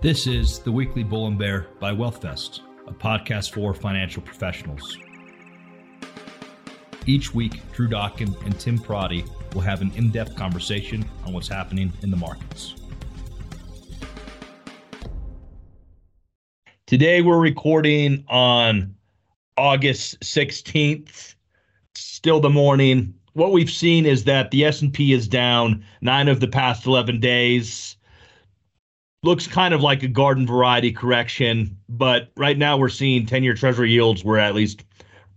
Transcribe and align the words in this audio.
This 0.00 0.28
is 0.28 0.60
the 0.60 0.70
weekly 0.70 1.02
Bull 1.02 1.26
and 1.26 1.36
Bear 1.36 1.66
by 1.80 1.92
WealthVest, 1.92 2.60
a 2.86 2.92
podcast 2.92 3.50
for 3.50 3.74
financial 3.74 4.22
professionals. 4.22 4.96
Each 7.04 7.34
week, 7.34 7.60
Drew 7.72 7.88
Dokken 7.88 8.40
and 8.46 8.60
Tim 8.60 8.78
Pierotti 8.78 9.28
will 9.54 9.62
have 9.62 9.82
an 9.82 9.90
in 9.96 10.12
depth 10.12 10.36
conversation 10.36 11.04
on 11.26 11.32
what's 11.32 11.48
happening 11.48 11.92
in 12.02 12.12
the 12.12 12.16
markets. 12.16 12.76
Today, 16.86 17.20
we're 17.20 17.40
recording 17.40 18.24
on 18.28 18.94
August 19.56 20.20
16th, 20.20 21.34
still 21.96 22.38
the 22.38 22.48
morning. 22.48 23.14
What 23.32 23.50
we've 23.50 23.68
seen 23.68 24.06
is 24.06 24.22
that 24.24 24.52
the 24.52 24.64
S&P 24.64 25.12
is 25.12 25.26
down 25.26 25.84
9 26.02 26.28
of 26.28 26.38
the 26.38 26.46
past 26.46 26.86
11 26.86 27.18
days 27.18 27.96
looks 29.22 29.46
kind 29.46 29.74
of 29.74 29.80
like 29.80 30.02
a 30.02 30.08
garden 30.08 30.46
variety 30.46 30.92
correction, 30.92 31.76
but 31.88 32.30
right 32.36 32.56
now 32.56 32.76
we're 32.76 32.88
seeing 32.88 33.26
10 33.26 33.42
year 33.42 33.54
treasury 33.54 33.90
yields 33.90 34.24
were 34.24 34.38
at 34.38 34.54
least 34.54 34.84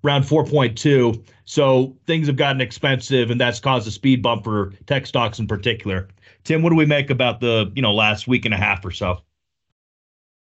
around 0.03 0.23
4.2. 0.23 1.23
So 1.45 1.95
things 2.07 2.27
have 2.27 2.35
gotten 2.35 2.61
expensive, 2.61 3.31
and 3.31 3.39
that's 3.39 3.59
caused 3.59 3.87
a 3.87 3.91
speed 3.91 4.21
bump 4.21 4.43
for 4.43 4.73
tech 4.85 5.05
stocks 5.05 5.39
in 5.39 5.47
particular. 5.47 6.07
Tim, 6.43 6.63
what 6.63 6.69
do 6.69 6.75
we 6.75 6.85
make 6.85 7.09
about 7.09 7.39
the 7.39 7.71
you 7.75 7.81
know 7.81 7.93
last 7.93 8.27
week 8.27 8.45
and 8.45 8.53
a 8.53 8.57
half 8.57 8.85
or 8.85 8.91
so? 8.91 9.21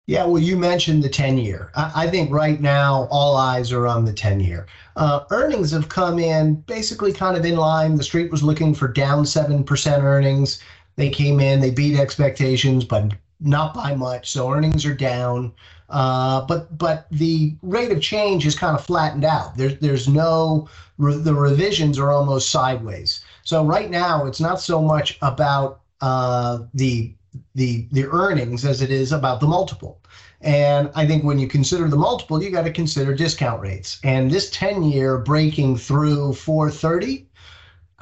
Yeah, 0.07 0.24
well, 0.24 0.43
you 0.43 0.57
mentioned 0.57 1.05
the 1.05 1.09
10 1.09 1.38
year. 1.38 1.71
I, 1.77 2.09
think 2.09 2.33
right 2.33 2.60
now 2.60 3.07
all 3.12 3.37
eyes 3.37 3.71
are 3.71 3.87
on 3.87 4.05
the 4.05 4.12
10 4.12 4.41
year. 4.41 4.66
Uh, 4.97 5.21
earnings 5.30 5.71
have 5.71 5.88
come 5.88 6.19
in 6.19 6.57
basically 6.62 7.12
kind 7.12 7.37
of 7.37 7.45
in 7.45 7.55
line. 7.55 7.95
The 7.95 8.02
street 8.02 8.29
was 8.29 8.43
looking 8.43 8.74
for 8.74 8.88
down 8.88 9.23
7% 9.23 10.02
earnings. 10.02 10.59
They 10.97 11.11
came 11.11 11.41
in, 11.41 11.61
they 11.61 11.71
beat 11.71 11.99
expectations, 11.99 12.85
but 12.85 13.12
not 13.41 13.75
by 13.75 13.95
much. 13.95 14.30
So 14.30 14.53
earnings 14.53 14.85
are 14.85 14.95
down. 14.95 15.53
Uh, 15.89 16.47
but 16.47 16.77
but 16.79 17.07
the 17.10 17.57
rate 17.63 17.91
of 17.91 18.01
change 18.01 18.46
is 18.46 18.55
kind 18.55 18.77
of 18.79 18.85
flattened 18.85 19.24
out. 19.24 19.57
There's 19.57 19.79
there's 19.80 20.09
no 20.09 20.68
the 20.99 21.35
revisions 21.35 21.99
are 21.99 22.13
almost 22.13 22.51
sideways. 22.51 23.24
So 23.43 23.65
right 23.65 23.91
now 23.91 24.27
it's 24.27 24.41
not 24.41 24.61
so 24.61 24.80
much 24.80 25.18
about 25.23 25.80
uh, 26.01 26.61
the 26.74 27.13
the 27.55 27.88
the 27.91 28.07
earnings 28.07 28.65
as 28.65 28.83
it 28.83 28.91
is 28.91 29.13
about 29.13 29.41
the 29.41 29.49
multiple. 29.49 30.01
And 30.43 30.91
I 30.95 31.07
think 31.07 31.23
when 31.23 31.38
you 31.38 31.49
consider 31.49 31.88
the 31.88 31.96
multiple, 31.96 32.43
you 32.43 32.51
got 32.51 32.63
to 32.65 32.73
consider 32.73 33.15
discount 33.15 33.61
rates. 33.61 33.99
And 34.05 34.30
this 34.30 34.49
10 34.51 34.85
year 34.85 35.18
breaking 35.18 35.77
through 35.77 36.33
430 36.33 37.27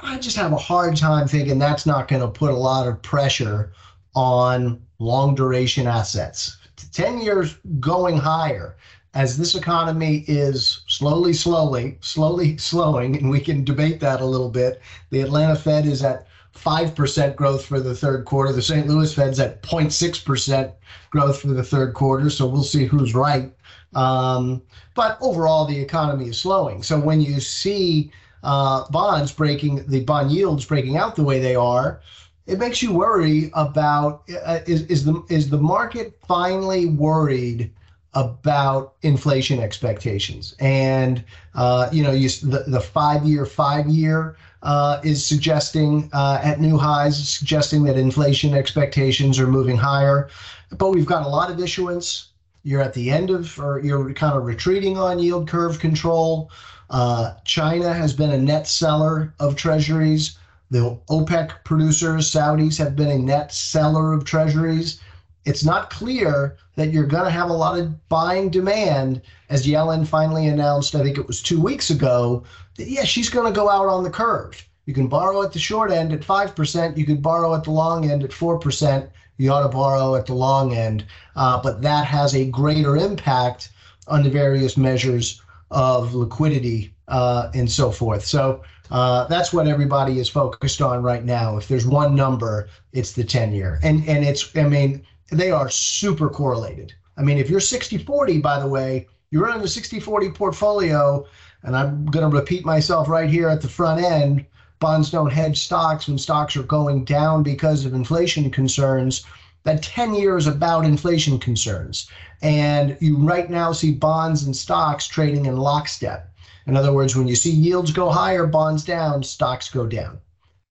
I 0.01 0.17
just 0.17 0.37
have 0.37 0.53
a 0.53 0.57
hard 0.57 0.95
time 0.95 1.27
thinking 1.27 1.59
that's 1.59 1.85
not 1.85 2.07
going 2.07 2.21
to 2.21 2.27
put 2.27 2.51
a 2.51 2.57
lot 2.57 2.87
of 2.87 3.01
pressure 3.01 3.73
on 4.15 4.81
long 4.99 5.35
duration 5.35 5.87
assets. 5.87 6.57
10 6.93 7.19
years 7.19 7.57
going 7.79 8.17
higher 8.17 8.77
as 9.13 9.37
this 9.37 9.55
economy 9.55 10.23
is 10.27 10.81
slowly, 10.87 11.33
slowly, 11.33 11.97
slowly 12.01 12.57
slowing, 12.57 13.17
and 13.17 13.29
we 13.29 13.39
can 13.39 13.63
debate 13.63 13.99
that 13.99 14.21
a 14.21 14.25
little 14.25 14.49
bit. 14.49 14.81
The 15.09 15.21
Atlanta 15.21 15.55
Fed 15.55 15.85
is 15.85 16.03
at 16.03 16.27
5% 16.55 17.35
growth 17.35 17.65
for 17.65 17.79
the 17.79 17.95
third 17.95 18.25
quarter. 18.25 18.53
The 18.53 18.61
St. 18.61 18.87
Louis 18.87 19.13
Fed's 19.13 19.39
at 19.39 19.61
0.6% 19.63 20.73
growth 21.09 21.41
for 21.41 21.47
the 21.47 21.63
third 21.63 21.93
quarter. 21.93 22.29
So 22.29 22.47
we'll 22.47 22.63
see 22.63 22.85
who's 22.85 23.13
right. 23.13 23.51
Um, 23.95 24.61
but 24.95 25.17
overall, 25.21 25.65
the 25.65 25.79
economy 25.79 26.29
is 26.29 26.39
slowing. 26.39 26.83
So 26.83 26.99
when 26.99 27.21
you 27.21 27.39
see 27.39 28.11
uh, 28.43 28.89
bonds 28.89 29.31
breaking 29.31 29.85
the 29.87 30.01
bond 30.01 30.31
yields 30.31 30.65
breaking 30.65 30.97
out 30.97 31.15
the 31.15 31.23
way 31.23 31.39
they 31.39 31.55
are, 31.55 32.01
it 32.47 32.57
makes 32.57 32.81
you 32.81 32.91
worry 32.91 33.51
about 33.53 34.23
uh, 34.43 34.59
is, 34.65 34.83
is 34.87 35.05
the 35.05 35.23
is 35.29 35.49
the 35.49 35.57
market 35.57 36.17
finally 36.27 36.87
worried 36.87 37.71
about 38.13 38.95
inflation 39.03 39.59
expectations? 39.59 40.55
And 40.59 41.23
uh, 41.53 41.89
you 41.91 42.03
know 42.03 42.11
you, 42.11 42.29
the, 42.29 42.63
the 42.67 42.81
five 42.81 43.23
year 43.23 43.45
five 43.45 43.87
year 43.87 44.35
uh, 44.63 44.99
is 45.03 45.25
suggesting 45.25 46.09
uh, 46.11 46.39
at 46.43 46.59
new 46.59 46.77
highs 46.77 47.29
suggesting 47.29 47.83
that 47.83 47.97
inflation 47.97 48.53
expectations 48.53 49.39
are 49.39 49.47
moving 49.47 49.77
higher. 49.77 50.29
But 50.77 50.89
we've 50.89 51.05
got 51.05 51.25
a 51.25 51.29
lot 51.29 51.51
of 51.51 51.59
issuance. 51.59 52.29
You're 52.63 52.81
at 52.81 52.93
the 52.93 53.09
end 53.11 53.29
of 53.29 53.59
or 53.59 53.79
you're 53.79 54.11
kind 54.13 54.35
of 54.35 54.43
retreating 54.45 54.97
on 54.97 55.19
yield 55.19 55.47
curve 55.47 55.79
control 55.79 56.51
uh, 56.89 57.35
China 57.45 57.93
has 57.93 58.13
been 58.13 58.31
a 58.31 58.37
net 58.37 58.67
seller 58.67 59.33
of 59.39 59.55
treasuries. 59.55 60.37
The 60.71 60.97
OPEC 61.09 61.63
producers, 61.63 62.31
Saudis, 62.31 62.77
have 62.77 62.95
been 62.95 63.09
a 63.09 63.17
net 63.17 63.53
seller 63.53 64.13
of 64.13 64.25
treasuries. 64.25 64.99
It's 65.45 65.63
not 65.63 65.89
clear 65.89 66.57
that 66.75 66.91
you're 66.91 67.05
going 67.05 67.25
to 67.25 67.29
have 67.29 67.49
a 67.49 67.53
lot 67.53 67.79
of 67.79 68.07
buying 68.09 68.49
demand, 68.49 69.21
as 69.49 69.65
Yellen 69.65 70.05
finally 70.05 70.47
announced, 70.47 70.95
I 70.95 71.03
think 71.03 71.17
it 71.17 71.27
was 71.27 71.41
two 71.41 71.61
weeks 71.61 71.89
ago, 71.89 72.43
that 72.77 72.89
yeah, 72.89 73.03
she's 73.03 73.29
going 73.29 73.51
to 73.51 73.57
go 73.57 73.69
out 73.69 73.87
on 73.87 74.03
the 74.03 74.09
curve. 74.09 74.63
You 74.85 74.93
can 74.93 75.07
borrow 75.07 75.41
at 75.43 75.53
the 75.53 75.59
short 75.59 75.91
end 75.91 76.13
at 76.13 76.21
5%, 76.21 76.97
you 76.97 77.05
can 77.05 77.21
borrow 77.21 77.53
at 77.53 77.63
the 77.63 77.71
long 77.71 78.09
end 78.09 78.23
at 78.23 78.31
4%. 78.31 79.09
You 79.37 79.51
ought 79.51 79.63
to 79.63 79.69
borrow 79.69 80.15
at 80.15 80.25
the 80.25 80.33
long 80.33 80.73
end, 80.73 81.05
uh, 81.35 81.61
but 81.61 81.81
that 81.81 82.05
has 82.05 82.35
a 82.35 82.49
greater 82.49 82.97
impact 82.97 83.69
on 84.07 84.23
the 84.23 84.29
various 84.29 84.75
measures 84.75 85.41
of 85.71 86.13
liquidity 86.13 86.93
uh, 87.07 87.49
and 87.53 87.69
so 87.69 87.91
forth. 87.91 88.25
So 88.25 88.63
uh, 88.91 89.25
that's 89.27 89.53
what 89.53 89.67
everybody 89.67 90.19
is 90.19 90.29
focused 90.29 90.81
on 90.81 91.03
right 91.03 91.23
now. 91.23 91.57
If 91.57 91.67
there's 91.67 91.85
one 91.85 92.15
number, 92.15 92.69
it's 92.91 93.13
the 93.13 93.23
10 93.23 93.53
year. 93.53 93.79
And, 93.83 94.07
and 94.07 94.25
it's, 94.25 94.55
I 94.55 94.63
mean, 94.63 95.05
they 95.31 95.51
are 95.51 95.69
super 95.69 96.29
correlated. 96.29 96.93
I 97.17 97.21
mean, 97.21 97.37
if 97.37 97.49
you're 97.49 97.59
60 97.59 97.97
40, 97.99 98.39
by 98.39 98.59
the 98.59 98.67
way, 98.67 99.07
you're 99.31 99.45
running 99.45 99.63
a 99.63 99.67
60 99.67 99.99
40 99.99 100.31
portfolio, 100.31 101.25
and 101.63 101.75
I'm 101.75 102.05
going 102.07 102.29
to 102.29 102.35
repeat 102.35 102.65
myself 102.65 103.07
right 103.07 103.29
here 103.29 103.49
at 103.49 103.61
the 103.61 103.67
front 103.67 104.01
end 104.01 104.45
bonds 104.79 105.11
don't 105.11 105.31
hedge 105.31 105.59
stocks 105.59 106.07
when 106.07 106.17
stocks 106.17 106.55
are 106.55 106.63
going 106.63 107.03
down 107.03 107.43
because 107.43 107.85
of 107.85 107.93
inflation 107.93 108.49
concerns 108.49 109.25
that 109.63 109.83
10 109.83 110.15
year 110.15 110.37
is 110.37 110.47
about 110.47 110.85
inflation 110.85 111.37
concerns. 111.37 112.09
And 112.41 112.97
you 112.99 113.17
right 113.17 113.49
now 113.49 113.71
see 113.71 113.91
bonds 113.91 114.43
and 114.43 114.55
stocks 114.55 115.07
trading 115.07 115.45
in 115.45 115.57
lockstep. 115.57 116.33
In 116.67 116.77
other 116.77 116.93
words, 116.93 117.15
when 117.15 117.27
you 117.27 117.35
see 117.35 117.51
yields 117.51 117.91
go 117.91 118.09
higher, 118.09 118.45
bonds 118.45 118.83
down, 118.83 119.23
stocks 119.23 119.69
go 119.69 119.87
down. 119.87 120.19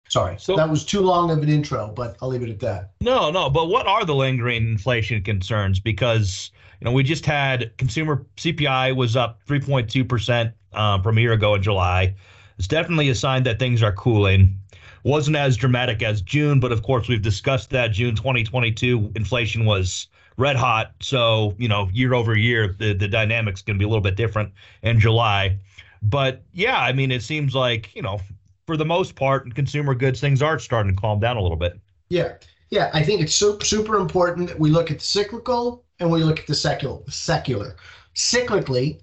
Sorry, 0.09 0.35
so, 0.39 0.57
that 0.57 0.69
was 0.69 0.83
too 0.83 0.99
long 0.99 1.31
of 1.31 1.41
an 1.41 1.47
intro, 1.47 1.87
but 1.95 2.17
I'll 2.21 2.27
leave 2.27 2.43
it 2.43 2.49
at 2.49 2.59
that. 2.59 2.91
No, 2.99 3.31
no, 3.31 3.49
but 3.49 3.69
what 3.69 3.87
are 3.87 4.03
the 4.03 4.15
lingering 4.15 4.71
inflation 4.71 5.23
concerns? 5.23 5.79
Because 5.79 6.51
you 6.81 6.85
know 6.85 6.91
we 6.91 7.03
just 7.03 7.25
had 7.25 7.71
consumer 7.77 8.25
CPI 8.35 8.93
was 8.95 9.15
up 9.15 9.39
3.2 9.47 10.07
percent 10.07 10.53
um, 10.73 11.01
from 11.01 11.17
a 11.17 11.21
year 11.21 11.31
ago 11.31 11.55
in 11.55 11.61
July. 11.61 12.13
It's 12.57 12.67
definitely 12.67 13.07
a 13.09 13.15
sign 13.15 13.43
that 13.43 13.57
things 13.57 13.81
are 13.81 13.93
cooling 13.93 14.59
wasn't 15.03 15.35
as 15.35 15.57
dramatic 15.57 16.03
as 16.03 16.21
June, 16.21 16.59
but 16.59 16.71
of 16.71 16.83
course 16.83 17.07
we've 17.07 17.21
discussed 17.21 17.69
that 17.71 17.91
June 17.91 18.15
2022 18.15 19.11
inflation 19.15 19.65
was 19.65 20.07
red 20.37 20.55
hot. 20.55 20.93
So 21.01 21.55
you 21.57 21.67
know, 21.67 21.89
year 21.93 22.13
over 22.13 22.35
year, 22.35 22.75
the 22.77 22.93
the 22.93 23.07
dynamics 23.07 23.61
going 23.61 23.77
to 23.77 23.79
be 23.79 23.85
a 23.85 23.87
little 23.87 24.01
bit 24.01 24.15
different 24.15 24.53
in 24.81 24.99
July. 24.99 25.57
But 26.01 26.43
yeah, 26.53 26.79
I 26.79 26.93
mean, 26.93 27.11
it 27.11 27.23
seems 27.23 27.55
like 27.55 27.93
you 27.95 28.01
know, 28.01 28.19
for 28.67 28.77
the 28.77 28.85
most 28.85 29.15
part, 29.15 29.45
in 29.45 29.51
consumer 29.51 29.93
goods, 29.93 30.19
things 30.19 30.41
are 30.41 30.59
starting 30.59 30.95
to 30.95 31.01
calm 31.01 31.19
down 31.19 31.37
a 31.37 31.41
little 31.41 31.57
bit. 31.57 31.79
Yeah, 32.09 32.33
yeah, 32.69 32.89
I 32.93 33.03
think 33.03 33.21
it's 33.21 33.33
super 33.33 33.65
super 33.65 33.97
important 33.97 34.47
that 34.49 34.59
we 34.59 34.69
look 34.69 34.91
at 34.91 34.99
the 34.99 35.05
cyclical 35.05 35.85
and 35.99 36.11
we 36.11 36.23
look 36.23 36.39
at 36.39 36.47
the 36.47 36.55
secular. 36.55 37.01
Secular, 37.07 37.75
cyclically, 38.15 39.01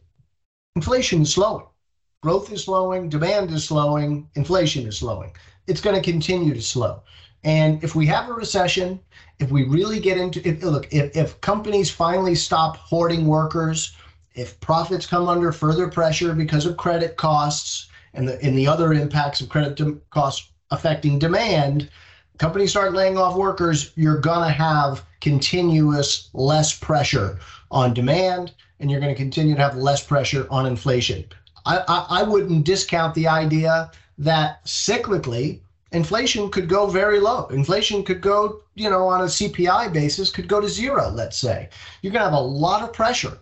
inflation 0.77 1.23
is 1.23 1.33
slowing. 1.33 1.67
Growth 2.21 2.51
is 2.51 2.65
slowing, 2.65 3.09
demand 3.09 3.53
is 3.53 3.65
slowing, 3.65 4.29
inflation 4.35 4.87
is 4.89 4.99
slowing 4.99 5.33
it's 5.69 5.81
going 5.81 5.95
to 5.95 6.03
continue 6.03 6.55
to 6.55 6.63
slow. 6.63 7.03
And 7.45 7.83
if 7.85 7.95
we 7.95 8.07
have 8.07 8.29
a 8.29 8.33
recession, 8.33 9.01
if 9.39 9.51
we 9.51 9.65
really 9.65 10.01
get 10.01 10.19
into 10.19 10.41
look, 10.69 10.93
if, 10.93 11.17
if 11.17 11.41
companies 11.41 11.91
finally 11.91 12.35
stop 12.35 12.77
hoarding 12.77 13.27
workers, 13.27 13.97
if 14.35 14.59
profits 14.61 15.07
come 15.07 15.29
under 15.29 15.53
further 15.53 15.89
pressure 15.89 16.35
because 16.35 16.67
of 16.67 16.77
credit 16.77 17.17
costs 17.17 17.89
and 18.15 18.29
the 18.29 18.43
and 18.43 18.57
the 18.57 18.67
other 18.67 18.93
impacts 18.93 19.41
of 19.41 19.49
credit 19.49 19.81
costs 20.11 20.51
affecting 20.71 21.19
demand, 21.19 21.89
companies 22.39 22.71
start 22.71 22.93
laying 22.93 23.17
off 23.17 23.37
workers, 23.37 23.93
you're 23.95 24.21
gonna 24.21 24.51
have 24.51 25.05
continuous 25.21 26.31
less 26.33 26.77
pressure 26.77 27.39
on 27.71 27.95
demand, 27.95 28.53
and 28.81 28.91
you're 28.91 29.01
going 29.01 29.15
to 29.15 29.21
continue 29.21 29.55
to 29.55 29.61
have 29.61 29.77
less 29.77 30.05
pressure 30.05 30.47
on 30.51 30.67
inflation. 30.67 31.25
I, 31.67 31.79
I, 31.89 32.07
I 32.21 32.23
wouldn't 32.23 32.65
discount 32.65 33.15
the 33.15 33.29
idea 33.29 33.91
that 34.19 34.65
cyclically 34.65 35.61
inflation 35.93 36.51
could 36.51 36.69
go 36.69 36.87
very 36.87 37.21
low. 37.21 37.47
Inflation 37.47 38.05
could 38.05 38.21
go, 38.21 38.61
you 38.75 38.91
know, 38.91 39.07
on 39.07 39.23
a 39.23 39.25
CPI 39.25 39.93
basis, 39.93 40.31
could 40.31 40.49
go 40.49 40.61
to 40.61 40.69
zero, 40.69 41.09
let's 41.11 41.39
say. 41.39 41.69
You're 42.03 42.13
going 42.13 42.25
to 42.25 42.31
have 42.31 42.39
a 42.39 42.41
lot 42.41 42.83
of 42.83 42.93
pressure 42.93 43.39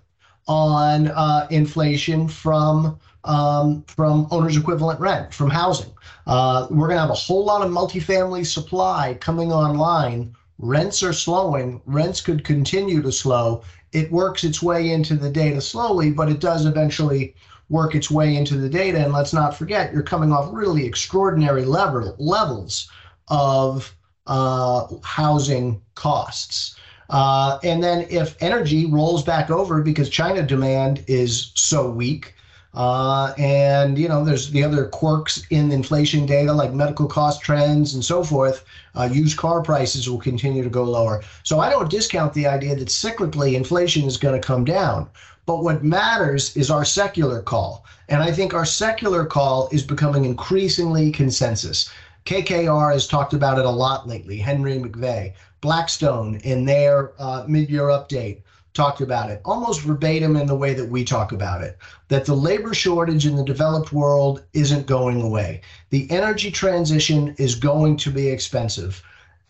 on 0.49 1.09
uh, 1.09 1.47
inflation 1.51 2.29
from 2.29 2.99
um, 3.25 3.83
from 3.89 4.29
owner's 4.31 4.57
equivalent 4.57 5.01
rent, 5.01 5.35
from 5.35 5.51
housing. 5.51 5.93
Uh, 6.29 6.69
we're 6.71 6.87
going 6.87 6.97
to 6.97 7.01
have 7.01 7.11
a 7.11 7.15
whole 7.15 7.45
lot 7.45 7.67
of 7.67 7.73
multifamily 7.73 8.47
supply 8.47 9.15
coming 9.21 9.53
online 9.53 10.33
rents 10.59 11.03
are 11.03 11.13
slowing, 11.13 11.81
rents 11.87 12.21
could 12.21 12.45
continue 12.45 13.03
to 13.03 13.13
slow. 13.13 13.63
It 13.93 14.11
works 14.11 14.45
its 14.45 14.63
way 14.63 14.91
into 14.91 15.15
the 15.15 15.31
data 15.31 15.61
slowly, 15.61 16.11
but 16.11 16.29
it 16.29 16.41
does 16.41 16.67
eventually 16.67 17.35
work 17.69 17.95
its 17.95 18.11
way 18.11 18.37
into 18.37 18.57
the 18.57 18.69
data. 18.69 18.99
And 18.99 19.13
let's 19.13 19.33
not 19.33 19.57
forget, 19.57 19.93
you're 19.93 20.03
coming 20.03 20.33
off 20.33 20.53
really 20.53 20.85
extraordinary 20.85 21.65
level, 21.65 22.15
levels 22.19 22.89
of 23.29 23.95
uh, 24.27 24.87
housing 25.03 25.83
costs. 25.95 26.77
Uh, 27.09 27.59
and 27.63 27.83
then 27.83 28.07
if 28.11 28.37
energy 28.41 28.87
rolls 28.87 29.23
back 29.23 29.51
over 29.51 29.83
because 29.83 30.09
China 30.09 30.43
demand 30.43 31.05
is 31.07 31.53
so 31.55 31.91
weak, 31.91 32.35
uh, 32.77 33.33
and 33.39 33.97
you 33.99 34.07
know, 34.07 34.23
there's 34.23 34.51
the 34.51 34.63
other 34.63 34.87
quirks 34.89 35.47
in 35.49 35.73
inflation 35.73 36.27
data 36.27 36.53
like 36.53 36.75
medical 36.75 37.07
cost 37.07 37.41
trends 37.41 37.95
and 37.95 38.05
so 38.05 38.23
forth. 38.23 38.65
Uh, 38.95 39.09
used 39.11 39.39
car 39.39 39.63
prices 39.63 40.11
will 40.11 40.19
continue 40.19 40.63
to 40.63 40.69
go 40.69 40.85
lower. 40.85 41.23
So 41.43 41.59
I 41.59 41.71
don't 41.71 41.91
discount 41.91 42.35
the 42.35 42.47
idea 42.47 42.77
that 42.77 42.89
cyclically 42.89 43.55
inflation 43.55 44.05
is 44.05 44.19
going 44.19 44.39
to 44.39 44.47
come 44.47 44.65
down. 44.65 45.09
But 45.47 45.63
what 45.63 45.85
matters 45.85 46.57
is 46.57 46.71
our 46.71 46.85
secular 46.85 47.41
call. 47.41 47.85
And 48.09 48.21
I 48.21 48.33
think 48.33 48.53
our 48.53 48.65
secular 48.65 49.25
call 49.25 49.69
is 49.71 49.85
becoming 49.85 50.25
increasingly 50.25 51.13
consensus. 51.13 51.89
KKR 52.25 52.93
has 52.93 53.07
talked 53.07 53.33
about 53.33 53.59
it 53.59 53.65
a 53.65 53.71
lot 53.71 54.09
lately, 54.09 54.39
Henry 54.39 54.79
McVey, 54.79 55.35
Blackstone, 55.61 56.37
in 56.43 56.65
their 56.65 57.13
uh, 57.21 57.45
mid 57.47 57.71
year 57.71 57.85
update, 57.85 58.43
talked 58.75 59.01
about 59.01 59.31
it 59.31 59.41
almost 59.45 59.81
verbatim 59.81 60.37
in 60.37 60.47
the 60.47 60.55
way 60.55 60.75
that 60.75 60.91
we 60.91 61.03
talk 61.03 61.33
about 61.33 61.63
it 61.63 61.79
that 62.09 62.27
the 62.27 62.35
labor 62.35 62.75
shortage 62.75 63.25
in 63.25 63.35
the 63.35 63.45
developed 63.45 63.93
world 63.93 64.45
isn't 64.53 64.87
going 64.87 65.23
away. 65.23 65.63
The 65.91 66.11
energy 66.11 66.51
transition 66.51 67.35
is 67.39 67.55
going 67.55 67.97
to 67.99 68.11
be 68.11 68.29
expensive 68.29 69.03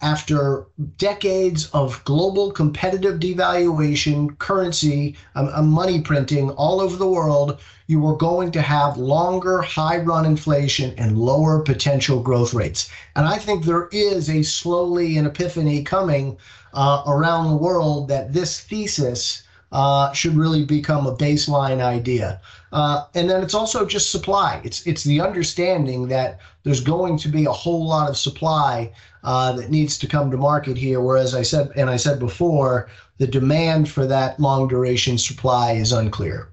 after 0.02 0.66
decades 0.98 1.70
of 1.72 2.04
global 2.04 2.52
competitive 2.52 3.18
devaluation, 3.18 4.36
currency, 4.38 5.16
um, 5.34 5.48
um, 5.54 5.68
money 5.68 6.00
printing 6.00 6.50
all 6.50 6.80
over 6.80 6.96
the 6.96 7.08
world, 7.08 7.58
you 7.86 8.06
are 8.06 8.16
going 8.16 8.50
to 8.50 8.60
have 8.60 8.98
longer 8.98 9.62
high 9.62 9.98
run 9.98 10.26
inflation 10.26 10.92
and 10.98 11.18
lower 11.18 11.60
potential 11.60 12.20
growth 12.20 12.52
rates. 12.52 12.90
And 13.14 13.26
I 13.26 13.38
think 13.38 13.64
there 13.64 13.88
is 13.90 14.28
a 14.28 14.42
slowly 14.42 15.16
an 15.16 15.26
epiphany 15.26 15.82
coming 15.82 16.36
uh, 16.74 17.02
around 17.06 17.48
the 17.48 17.56
world 17.56 18.08
that 18.08 18.32
this 18.32 18.60
thesis 18.60 19.44
uh, 19.72 20.12
should 20.12 20.36
really 20.36 20.64
become 20.64 21.06
a 21.06 21.16
baseline 21.16 21.80
idea. 21.80 22.40
Uh, 22.72 23.04
and 23.14 23.28
then 23.28 23.42
it's 23.42 23.54
also 23.54 23.86
just 23.86 24.10
supply. 24.10 24.60
It's 24.64 24.86
it's 24.86 25.04
the 25.04 25.20
understanding 25.20 26.08
that 26.08 26.40
there's 26.62 26.80
going 26.80 27.16
to 27.18 27.28
be 27.28 27.46
a 27.46 27.52
whole 27.52 27.86
lot 27.86 28.08
of 28.10 28.16
supply 28.16 28.92
uh, 29.26 29.52
that 29.52 29.70
needs 29.70 29.98
to 29.98 30.06
come 30.06 30.30
to 30.30 30.36
market 30.36 30.78
here. 30.78 31.00
Whereas 31.00 31.34
I 31.34 31.42
said, 31.42 31.70
and 31.76 31.90
I 31.90 31.96
said 31.96 32.18
before, 32.18 32.88
the 33.18 33.26
demand 33.26 33.90
for 33.90 34.06
that 34.06 34.38
long 34.38 34.68
duration 34.68 35.18
supply 35.18 35.72
is 35.72 35.92
unclear. 35.92 36.48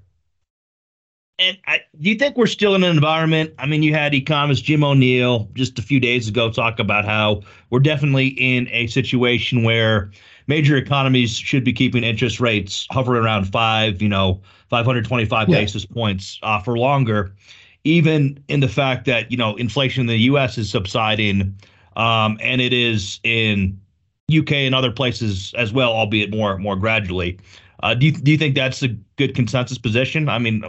And 1.39 1.57
I, 1.67 1.81
do 1.99 2.09
you 2.09 2.15
think 2.15 2.35
we're 2.35 2.47
still 2.47 2.73
in 2.75 2.83
an 2.83 2.89
environment? 2.95 3.53
I 3.59 3.65
mean, 3.67 3.83
you 3.83 3.93
had 3.93 4.13
economist 4.13 4.63
Jim 4.63 4.83
O'Neill 4.83 5.49
just 5.53 5.77
a 5.77 5.81
few 5.81 5.99
days 5.99 6.27
ago 6.27 6.51
talk 6.51 6.79
about 6.79 7.05
how 7.05 7.41
we're 7.69 7.79
definitely 7.79 8.27
in 8.29 8.67
a 8.71 8.87
situation 8.87 9.63
where 9.63 10.11
major 10.47 10.75
economies 10.75 11.35
should 11.35 11.63
be 11.63 11.73
keeping 11.73 12.03
interest 12.03 12.39
rates 12.39 12.87
hovering 12.91 13.23
around 13.23 13.45
five, 13.45 14.01
you 14.01 14.09
know, 14.09 14.41
525 14.69 15.49
yeah. 15.49 15.55
basis 15.55 15.85
points 15.85 16.39
uh, 16.43 16.59
for 16.59 16.77
longer, 16.77 17.33
even 17.83 18.43
in 18.47 18.59
the 18.59 18.67
fact 18.67 19.05
that, 19.05 19.31
you 19.31 19.37
know, 19.37 19.55
inflation 19.57 20.01
in 20.01 20.07
the 20.07 20.17
U.S. 20.17 20.57
is 20.57 20.69
subsiding 20.69 21.55
um, 21.95 22.37
and 22.41 22.61
it 22.61 22.73
is 22.73 23.19
in 23.23 23.79
UK 24.35 24.53
and 24.53 24.75
other 24.75 24.91
places 24.91 25.53
as 25.57 25.73
well, 25.73 25.91
albeit 25.93 26.31
more 26.31 26.57
more 26.57 26.75
gradually. 26.75 27.39
Uh, 27.81 27.93
do 27.93 28.05
you 28.05 28.11
do 28.13 28.31
you 28.31 28.37
think 28.37 28.55
that's 28.55 28.81
a 28.81 28.87
good 29.17 29.35
consensus 29.35 29.77
position? 29.77 30.29
I 30.29 30.39
mean, 30.39 30.63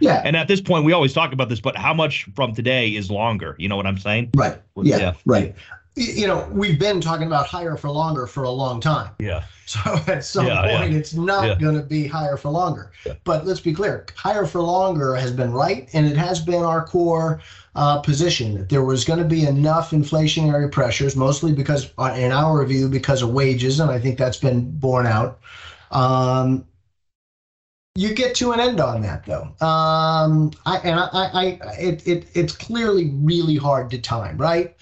yeah. 0.00 0.22
And 0.24 0.34
at 0.34 0.48
this 0.48 0.60
point, 0.60 0.84
we 0.84 0.92
always 0.92 1.12
talk 1.12 1.32
about 1.32 1.48
this, 1.48 1.60
but 1.60 1.76
how 1.76 1.92
much 1.92 2.26
from 2.34 2.54
today 2.54 2.88
is 2.94 3.10
longer? 3.10 3.54
You 3.58 3.68
know 3.68 3.76
what 3.76 3.86
I'm 3.86 3.98
saying? 3.98 4.30
Right. 4.34 4.58
Yeah. 4.76 4.96
yeah. 4.96 5.12
Right 5.26 5.54
you 5.96 6.26
know, 6.26 6.48
we've 6.50 6.78
been 6.78 7.00
talking 7.00 7.26
about 7.26 7.46
higher 7.46 7.76
for 7.76 7.88
longer 7.88 8.26
for 8.26 8.44
a 8.44 8.50
long 8.50 8.80
time. 8.80 9.10
Yeah. 9.18 9.44
So 9.66 9.80
at 10.08 10.24
some 10.24 10.46
yeah, 10.46 10.62
point, 10.62 10.92
yeah. 10.92 10.98
it's 10.98 11.14
not 11.14 11.46
yeah. 11.46 11.54
going 11.54 11.76
to 11.76 11.82
be 11.82 12.06
higher 12.06 12.36
for 12.36 12.50
longer. 12.50 12.92
But 13.24 13.46
let's 13.46 13.60
be 13.60 13.72
clear 13.72 14.06
higher 14.16 14.44
for 14.46 14.60
longer 14.60 15.14
has 15.14 15.32
been 15.32 15.52
right, 15.52 15.88
and 15.92 16.06
it 16.06 16.16
has 16.16 16.40
been 16.40 16.62
our 16.62 16.86
core 16.86 17.40
uh, 17.74 18.00
position 18.00 18.58
that 18.58 18.68
there 18.68 18.84
was 18.84 19.04
going 19.04 19.18
to 19.18 19.24
be 19.24 19.46
enough 19.46 19.90
inflationary 19.90 20.70
pressures, 20.70 21.16
mostly 21.16 21.52
because, 21.52 21.90
uh, 21.98 22.14
in 22.16 22.32
our 22.32 22.64
view, 22.64 22.88
because 22.88 23.22
of 23.22 23.30
wages, 23.30 23.80
and 23.80 23.90
I 23.90 23.98
think 23.98 24.18
that's 24.18 24.38
been 24.38 24.70
borne 24.78 25.06
out. 25.06 25.40
Um, 25.90 26.66
you 27.96 28.12
get 28.12 28.34
to 28.34 28.50
an 28.50 28.58
end 28.58 28.80
on 28.80 29.02
that 29.02 29.24
though 29.24 29.44
um, 29.64 30.50
I, 30.66 30.78
and 30.78 30.98
I, 30.98 31.08
I, 31.12 31.44
it, 31.78 32.06
it, 32.08 32.26
it's 32.34 32.52
clearly 32.52 33.10
really 33.14 33.54
hard 33.54 33.88
to 33.92 33.98
time 34.00 34.36
right 34.36 34.74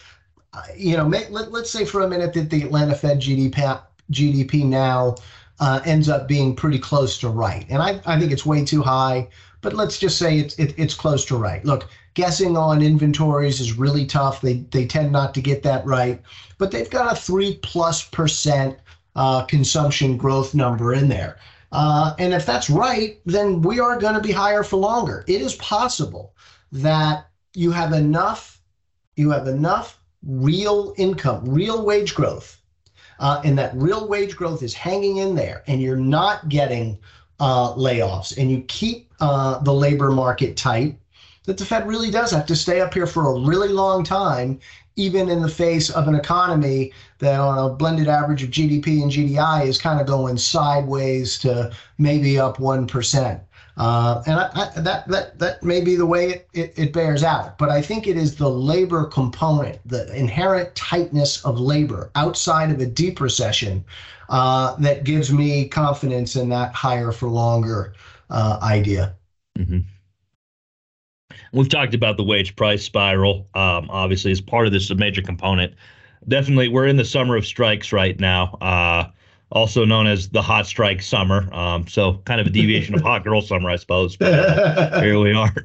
you 0.76 0.96
know, 0.96 1.06
let, 1.06 1.30
let's 1.52 1.70
say 1.70 1.84
for 1.84 2.02
a 2.02 2.08
minute 2.08 2.32
that 2.34 2.50
the 2.50 2.62
Atlanta 2.62 2.94
Fed 2.94 3.20
GDP, 3.20 3.82
GDP 4.10 4.64
now 4.66 5.16
uh, 5.60 5.80
ends 5.84 6.08
up 6.08 6.28
being 6.28 6.54
pretty 6.54 6.78
close 6.78 7.18
to 7.18 7.28
right. 7.28 7.64
And 7.68 7.82
I, 7.82 8.00
I 8.04 8.18
think 8.18 8.32
it's 8.32 8.44
way 8.44 8.64
too 8.64 8.82
high, 8.82 9.28
but 9.60 9.74
let's 9.74 9.98
just 9.98 10.18
say 10.18 10.38
it's, 10.38 10.58
it, 10.58 10.74
it's 10.76 10.94
close 10.94 11.24
to 11.26 11.36
right. 11.36 11.64
Look, 11.64 11.88
guessing 12.14 12.56
on 12.56 12.82
inventories 12.82 13.60
is 13.60 13.78
really 13.78 14.04
tough. 14.04 14.40
They, 14.40 14.64
they 14.70 14.86
tend 14.86 15.12
not 15.12 15.34
to 15.34 15.40
get 15.40 15.62
that 15.62 15.86
right, 15.86 16.20
but 16.58 16.70
they've 16.70 16.90
got 16.90 17.12
a 17.12 17.16
three 17.16 17.58
plus 17.62 18.02
percent 18.08 18.78
uh, 19.16 19.44
consumption 19.44 20.16
growth 20.16 20.54
number 20.54 20.92
in 20.92 21.08
there. 21.08 21.38
Uh, 21.70 22.14
and 22.18 22.34
if 22.34 22.44
that's 22.44 22.68
right, 22.68 23.18
then 23.24 23.62
we 23.62 23.80
are 23.80 23.98
going 23.98 24.14
to 24.14 24.20
be 24.20 24.32
higher 24.32 24.62
for 24.62 24.76
longer. 24.76 25.24
It 25.26 25.40
is 25.40 25.54
possible 25.56 26.34
that 26.72 27.28
you 27.54 27.70
have 27.70 27.94
enough, 27.94 28.60
you 29.16 29.30
have 29.30 29.48
enough 29.48 30.01
real 30.26 30.94
income, 30.96 31.44
real 31.48 31.84
wage 31.84 32.14
growth, 32.14 32.60
uh, 33.18 33.40
and 33.44 33.58
that 33.58 33.74
real 33.74 34.08
wage 34.08 34.36
growth 34.36 34.62
is 34.62 34.74
hanging 34.74 35.18
in 35.18 35.34
there, 35.34 35.62
and 35.66 35.80
you're 35.80 35.96
not 35.96 36.48
getting 36.48 36.98
uh, 37.40 37.74
layoffs, 37.74 38.36
and 38.36 38.50
you 38.50 38.62
keep 38.68 39.12
uh, 39.20 39.58
the 39.60 39.72
labor 39.72 40.10
market 40.10 40.56
tight, 40.56 40.98
that 41.44 41.58
the 41.58 41.64
Fed 41.64 41.88
really 41.88 42.10
does 42.10 42.30
have 42.30 42.46
to 42.46 42.56
stay 42.56 42.80
up 42.80 42.94
here 42.94 43.06
for 43.06 43.26
a 43.26 43.40
really 43.40 43.68
long 43.68 44.04
time, 44.04 44.60
even 44.96 45.28
in 45.28 45.42
the 45.42 45.48
face 45.48 45.90
of 45.90 46.06
an 46.06 46.14
economy 46.14 46.92
that, 47.18 47.40
on 47.40 47.58
a 47.58 47.74
blended 47.74 48.08
average 48.08 48.42
of 48.42 48.50
GDP 48.50 49.02
and 49.02 49.10
GDI, 49.10 49.66
is 49.66 49.78
kind 49.78 50.00
of 50.00 50.06
going 50.06 50.36
sideways 50.38 51.38
to 51.38 51.72
maybe 51.98 52.38
up 52.38 52.58
1%. 52.58 53.40
Uh, 53.76 54.22
and 54.26 54.38
I, 54.38 54.50
I, 54.54 54.80
that 54.80 55.08
that 55.08 55.38
that 55.38 55.62
may 55.62 55.80
be 55.80 55.96
the 55.96 56.04
way 56.04 56.28
it, 56.28 56.48
it, 56.52 56.74
it, 56.76 56.92
bears 56.92 57.22
out. 57.22 57.56
But 57.56 57.70
I 57.70 57.80
think 57.80 58.06
it 58.06 58.18
is 58.18 58.36
the 58.36 58.48
labor 58.48 59.04
component, 59.06 59.78
the 59.86 60.14
inherent 60.14 60.74
tightness 60.74 61.42
of 61.44 61.58
labor 61.58 62.10
outside 62.14 62.70
of 62.70 62.80
a 62.80 62.86
deep 62.86 63.18
recession, 63.18 63.82
uh, 64.28 64.76
that 64.76 65.04
gives 65.04 65.32
me 65.32 65.68
confidence 65.68 66.36
in 66.36 66.48
that 66.50 66.74
higher 66.74 67.12
for 67.12 67.28
longer 67.28 67.94
uh, 68.30 68.58
idea. 68.62 69.14
Mm-hmm. 69.58 69.80
We've 71.52 71.68
talked 71.68 71.94
about 71.94 72.16
the 72.16 72.24
wage 72.24 72.56
price 72.56 72.82
spiral. 72.82 73.46
Um, 73.54 73.88
obviously, 73.90 74.32
as 74.32 74.40
part 74.40 74.66
of 74.66 74.72
this, 74.72 74.90
a 74.90 74.94
major 74.94 75.22
component. 75.22 75.74
Definitely, 76.28 76.68
we're 76.68 76.86
in 76.86 76.96
the 76.96 77.04
summer 77.04 77.36
of 77.36 77.46
strikes 77.46 77.92
right 77.92 78.18
now. 78.18 78.56
Also 79.52 79.84
known 79.84 80.06
as 80.06 80.30
the 80.30 80.42
hot 80.42 80.66
strike 80.66 81.02
summer. 81.02 81.52
Um, 81.54 81.86
so 81.86 82.14
kind 82.24 82.40
of 82.40 82.46
a 82.46 82.50
deviation 82.50 82.94
of 82.94 83.00
hot 83.02 83.22
girl 83.22 83.42
summer, 83.42 83.70
I 83.70 83.76
suppose. 83.76 84.16
But 84.16 84.34
uh, 84.34 85.00
here 85.00 85.18
we 85.18 85.32
are. 85.32 85.54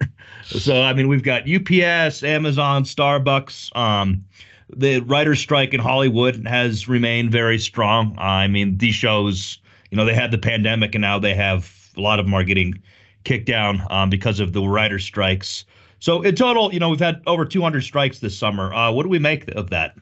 So 0.49 0.81
I 0.81 0.93
mean, 0.93 1.09
we've 1.09 1.23
got 1.23 1.41
UPS, 1.41 2.23
Amazon, 2.23 2.85
Starbucks. 2.85 3.75
Um, 3.75 4.23
the 4.73 5.01
writer's 5.01 5.39
strike 5.39 5.73
in 5.73 5.81
Hollywood 5.81 6.47
has 6.47 6.87
remained 6.87 7.33
very 7.33 7.59
strong. 7.59 8.15
I 8.17 8.47
mean, 8.47 8.77
these 8.77 8.95
shows, 8.95 9.59
you 9.91 9.97
know, 9.97 10.05
they 10.05 10.13
had 10.13 10.31
the 10.31 10.37
pandemic, 10.37 10.95
and 10.95 11.01
now 11.01 11.19
they 11.19 11.33
have 11.33 11.91
a 11.97 12.01
lot 12.01 12.19
of 12.19 12.25
them 12.25 12.33
are 12.33 12.45
getting 12.45 12.81
kicked 13.23 13.45
down 13.45 13.81
um, 13.89 14.09
because 14.09 14.39
of 14.39 14.53
the 14.53 14.61
writer's 14.61 15.03
strikes. 15.03 15.65
So 15.99 16.21
in 16.21 16.35
total, 16.35 16.73
you 16.73 16.79
know, 16.79 16.89
we've 16.89 16.99
had 16.99 17.21
over 17.27 17.43
200 17.43 17.81
strikes 17.83 18.19
this 18.19 18.37
summer. 18.37 18.73
Uh, 18.73 18.91
what 18.91 19.03
do 19.03 19.09
we 19.09 19.19
make 19.19 19.49
of 19.49 19.69
that? 19.71 19.97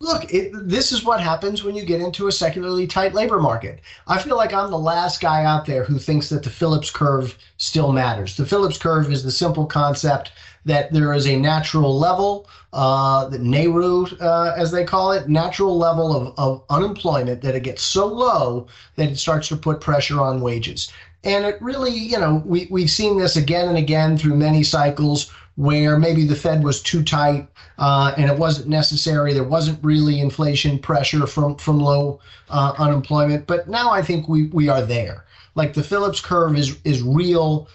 Look, 0.00 0.34
it, 0.34 0.52
this 0.68 0.90
is 0.90 1.04
what 1.04 1.20
happens 1.20 1.62
when 1.62 1.76
you 1.76 1.84
get 1.84 2.00
into 2.00 2.26
a 2.26 2.32
secularly 2.32 2.86
tight 2.86 3.14
labor 3.14 3.40
market. 3.40 3.80
I 4.08 4.20
feel 4.20 4.36
like 4.36 4.52
I'm 4.52 4.70
the 4.70 4.78
last 4.78 5.20
guy 5.20 5.44
out 5.44 5.66
there 5.66 5.84
who 5.84 5.98
thinks 5.98 6.28
that 6.30 6.42
the 6.42 6.50
Phillips 6.50 6.90
curve 6.90 7.38
still 7.58 7.92
matters. 7.92 8.36
The 8.36 8.44
Phillips 8.44 8.76
curve 8.76 9.10
is 9.12 9.22
the 9.22 9.30
simple 9.30 9.66
concept 9.66 10.32
that 10.64 10.92
there 10.92 11.12
is 11.12 11.26
a 11.26 11.36
natural 11.36 11.96
level, 11.96 12.48
uh, 12.72 13.28
the 13.28 13.38
NAIRU, 13.38 14.20
uh, 14.20 14.54
as 14.56 14.72
they 14.72 14.84
call 14.84 15.12
it, 15.12 15.28
natural 15.28 15.78
level 15.78 16.14
of, 16.14 16.34
of 16.38 16.64
unemployment 16.70 17.40
that 17.42 17.54
it 17.54 17.62
gets 17.62 17.82
so 17.82 18.06
low 18.06 18.66
that 18.96 19.10
it 19.10 19.16
starts 19.16 19.48
to 19.48 19.56
put 19.56 19.80
pressure 19.80 20.20
on 20.20 20.40
wages. 20.40 20.92
And 21.22 21.44
it 21.46 21.56
really, 21.62 21.92
you 21.92 22.18
know, 22.18 22.42
we, 22.44 22.66
we've 22.70 22.90
seen 22.90 23.16
this 23.16 23.36
again 23.36 23.68
and 23.68 23.78
again 23.78 24.18
through 24.18 24.36
many 24.36 24.62
cycles 24.62 25.30
where 25.56 25.98
maybe 25.98 26.26
the 26.26 26.34
Fed 26.34 26.64
was 26.64 26.82
too 26.82 27.02
tight 27.02 27.48
uh, 27.78 28.14
and 28.16 28.30
it 28.30 28.38
wasn't 28.38 28.68
necessary. 28.68 29.32
There 29.32 29.44
wasn't 29.44 29.82
really 29.82 30.20
inflation 30.20 30.78
pressure 30.78 31.26
from 31.26 31.56
from 31.56 31.80
low 31.80 32.20
uh, 32.48 32.74
unemployment, 32.78 33.46
but 33.46 33.68
now 33.68 33.90
I 33.90 34.02
think 34.02 34.28
we 34.28 34.46
we 34.48 34.68
are 34.68 34.82
there. 34.82 35.24
Like 35.54 35.74
the 35.74 35.82
Phillips 35.82 36.20
curve 36.20 36.56
is 36.56 36.78
is 36.84 37.02
real. 37.02 37.68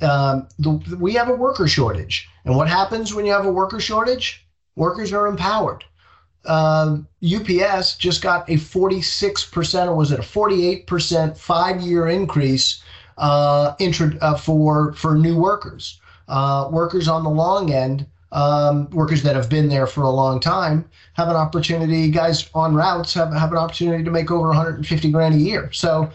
Um, 0.00 0.48
the, 0.58 0.96
we 0.98 1.12
have 1.14 1.28
a 1.28 1.34
worker 1.34 1.68
shortage, 1.68 2.28
and 2.44 2.56
what 2.56 2.68
happens 2.68 3.14
when 3.14 3.26
you 3.26 3.32
have 3.32 3.46
a 3.46 3.52
worker 3.52 3.80
shortage? 3.80 4.46
Workers 4.76 5.12
are 5.12 5.26
empowered. 5.26 5.84
Uh, 6.46 6.98
UPS 7.22 7.96
just 7.96 8.22
got 8.22 8.48
a 8.48 8.54
46% 8.54 9.86
or 9.86 9.94
was 9.94 10.12
it 10.12 10.20
a 10.20 10.22
48% 10.22 11.36
five 11.36 11.80
year 11.80 12.06
increase 12.06 12.80
uh, 13.18 13.74
uh, 14.20 14.36
for 14.36 14.92
for 14.94 15.16
new 15.16 15.36
workers. 15.36 16.00
Uh, 16.28 16.68
workers 16.70 17.08
on 17.08 17.24
the 17.24 17.30
long 17.30 17.72
end, 17.72 18.06
um, 18.32 18.90
workers 18.90 19.22
that 19.22 19.34
have 19.34 19.48
been 19.48 19.68
there 19.68 19.86
for 19.86 20.02
a 20.02 20.10
long 20.10 20.38
time, 20.40 20.84
have 21.14 21.28
an 21.28 21.36
opportunity. 21.36 22.10
Guys 22.10 22.48
on 22.54 22.74
routes 22.74 23.14
have 23.14 23.32
have 23.32 23.52
an 23.52 23.58
opportunity 23.58 24.04
to 24.04 24.10
make 24.10 24.30
over 24.30 24.48
150 24.48 25.10
grand 25.10 25.34
a 25.34 25.38
year. 25.38 25.72
So, 25.72 26.10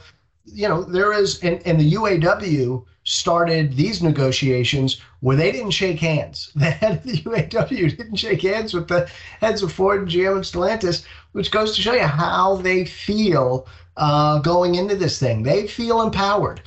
you 0.46 0.70
know, 0.70 0.84
there 0.84 1.14
is, 1.14 1.40
and, 1.44 1.62
and 1.66 1.80
the 1.80 1.94
UAW 1.94 2.86
started 3.06 3.76
these 3.76 4.02
negotiations 4.02 5.02
where 5.20 5.36
they 5.36 5.52
didn't 5.52 5.72
shake 5.72 6.00
hands. 6.00 6.52
The 6.56 6.72
head 6.72 6.98
of 6.98 7.04
the 7.04 7.18
UAW 7.18 7.98
didn't 7.98 8.16
shake 8.16 8.42
hands 8.42 8.74
with 8.74 8.88
the 8.88 9.10
heads 9.42 9.64
of 9.64 9.74
Ford 9.74 10.02
and 10.02 10.08
GM 10.10 10.36
and 10.36 10.44
Stellantis, 10.44 11.04
which 11.34 11.52
goes 11.52 11.76
to 11.76 11.82
show 11.82 11.94
you 11.94 12.08
how 12.08 12.58
they 12.58 12.86
feel 12.86 13.68
uh, 13.98 14.40
going 14.40 14.76
into 14.76 14.96
this 14.96 15.20
thing. 15.20 15.44
They 15.44 15.68
feel 15.68 16.02
empowered. 16.02 16.62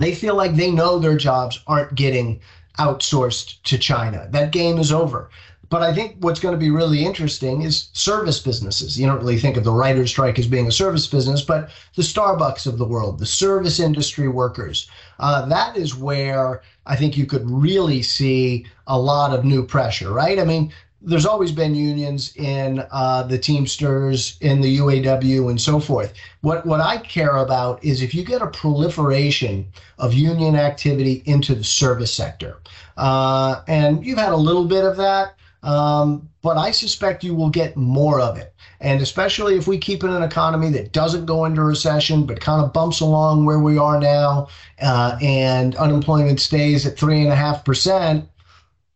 They 0.00 0.14
feel 0.14 0.34
like 0.34 0.56
they 0.56 0.70
know 0.70 0.98
their 0.98 1.18
jobs 1.18 1.60
aren't 1.66 1.94
getting 1.94 2.40
outsourced 2.78 3.62
to 3.64 3.76
China. 3.76 4.26
That 4.30 4.50
game 4.50 4.78
is 4.78 4.90
over. 4.90 5.28
But 5.68 5.82
I 5.82 5.94
think 5.94 6.16
what's 6.20 6.40
going 6.40 6.54
to 6.54 6.58
be 6.58 6.70
really 6.70 7.04
interesting 7.04 7.62
is 7.62 7.90
service 7.92 8.40
businesses. 8.40 8.98
You 8.98 9.06
don't 9.06 9.20
really 9.20 9.38
think 9.38 9.58
of 9.58 9.62
the 9.62 9.72
writer's 9.72 10.10
strike 10.10 10.38
as 10.38 10.48
being 10.48 10.66
a 10.66 10.72
service 10.72 11.06
business, 11.06 11.42
but 11.42 11.68
the 11.96 12.02
Starbucks 12.02 12.66
of 12.66 12.78
the 12.78 12.86
world, 12.86 13.18
the 13.18 13.26
service 13.26 13.78
industry 13.78 14.26
workers, 14.26 14.88
uh, 15.20 15.46
that 15.46 15.76
is 15.76 15.94
where 15.94 16.62
I 16.86 16.96
think 16.96 17.16
you 17.16 17.26
could 17.26 17.48
really 17.48 18.02
see 18.02 18.66
a 18.86 18.98
lot 18.98 19.32
of 19.32 19.44
new 19.44 19.64
pressure, 19.64 20.12
right? 20.12 20.40
I 20.40 20.44
mean, 20.44 20.72
there's 21.02 21.26
always 21.26 21.50
been 21.50 21.74
unions 21.74 22.34
in 22.36 22.84
uh, 22.90 23.22
the 23.22 23.38
Teamsters, 23.38 24.36
in 24.40 24.60
the 24.60 24.78
UAW, 24.78 25.48
and 25.50 25.60
so 25.60 25.80
forth. 25.80 26.12
What 26.42 26.66
what 26.66 26.80
I 26.80 26.98
care 26.98 27.36
about 27.36 27.82
is 27.82 28.02
if 28.02 28.14
you 28.14 28.24
get 28.24 28.42
a 28.42 28.46
proliferation 28.46 29.66
of 29.98 30.12
union 30.12 30.56
activity 30.56 31.22
into 31.26 31.54
the 31.54 31.64
service 31.64 32.12
sector, 32.12 32.58
uh, 32.96 33.62
and 33.66 34.04
you've 34.04 34.18
had 34.18 34.32
a 34.32 34.36
little 34.36 34.66
bit 34.66 34.84
of 34.84 34.96
that, 34.98 35.36
um, 35.62 36.28
but 36.42 36.56
I 36.56 36.70
suspect 36.70 37.24
you 37.24 37.34
will 37.34 37.50
get 37.50 37.76
more 37.76 38.20
of 38.20 38.36
it. 38.36 38.54
And 38.82 39.02
especially 39.02 39.56
if 39.56 39.66
we 39.66 39.78
keep 39.78 40.04
in 40.04 40.10
an 40.10 40.22
economy 40.22 40.70
that 40.70 40.92
doesn't 40.92 41.26
go 41.26 41.44
into 41.44 41.62
recession, 41.62 42.24
but 42.24 42.40
kind 42.40 42.62
of 42.62 42.72
bumps 42.72 43.00
along 43.00 43.44
where 43.44 43.58
we 43.58 43.76
are 43.76 44.00
now, 44.00 44.48
uh, 44.80 45.18
and 45.20 45.76
unemployment 45.76 46.40
stays 46.40 46.86
at 46.86 46.96
three 46.96 47.22
and 47.22 47.32
a 47.32 47.36
half 47.36 47.64
percent 47.64 48.26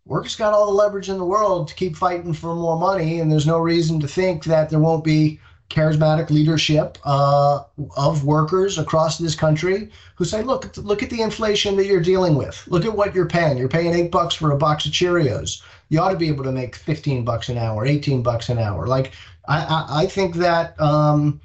workers 0.06 0.36
got 0.36 0.52
all 0.52 0.66
the 0.66 0.72
leverage 0.72 1.08
in 1.08 1.18
the 1.18 1.24
world 1.24 1.68
to 1.68 1.74
keep 1.74 1.96
fighting 1.96 2.32
for 2.32 2.54
more 2.54 2.78
money, 2.78 3.20
and 3.20 3.30
there's 3.30 3.46
no 3.46 3.58
reason 3.58 4.00
to 4.00 4.08
think 4.08 4.44
that 4.44 4.70
there 4.70 4.78
won't 4.78 5.04
be 5.04 5.40
charismatic 5.70 6.30
leadership 6.30 6.98
uh, 7.04 7.60
of 7.96 8.24
workers 8.24 8.78
across 8.78 9.18
this 9.18 9.34
country 9.34 9.90
who 10.16 10.24
say, 10.24 10.42
"Look, 10.42 10.76
look 10.76 11.02
at 11.02 11.10
the 11.10 11.22
inflation 11.22 11.76
that 11.76 11.86
you're 11.86 12.00
dealing 12.00 12.34
with. 12.34 12.62
Look 12.68 12.84
at 12.84 12.96
what 12.96 13.14
you're 13.14 13.28
paying. 13.28 13.56
You're 13.56 13.68
paying 13.68 13.94
eight 13.94 14.10
bucks 14.10 14.34
for 14.34 14.52
a 14.52 14.58
box 14.58 14.84
of 14.86 14.92
Cheerios. 14.92 15.62
You 15.88 16.00
ought 16.00 16.10
to 16.10 16.16
be 16.16 16.28
able 16.28 16.44
to 16.44 16.52
make 16.52 16.76
15 16.76 17.24
bucks 17.24 17.48
an 17.48 17.58
hour, 17.58 17.86
18 17.86 18.22
bucks 18.22 18.48
an 18.48 18.58
hour." 18.58 18.86
Like, 18.86 19.12
I, 19.48 19.58
I, 19.58 20.02
I 20.02 20.06
think 20.06 20.36
that. 20.36 20.80
Um, 20.80 21.40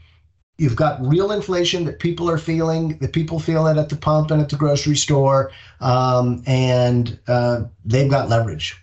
You've 0.59 0.75
got 0.75 1.01
real 1.01 1.31
inflation 1.31 1.85
that 1.85 1.99
people 1.99 2.29
are 2.29 2.37
feeling, 2.37 2.97
that 2.97 3.13
people 3.13 3.39
feel 3.39 3.65
it 3.67 3.77
at 3.77 3.87
the 3.87 3.95
pump 3.95 4.29
and 4.29 4.41
at 4.41 4.49
the 4.49 4.57
grocery 4.57 4.97
store, 4.97 5.51
um, 5.79 6.43
and 6.45 7.17
uh, 7.27 7.63
they've 7.85 8.09
got 8.09 8.27
leverage. 8.27 8.75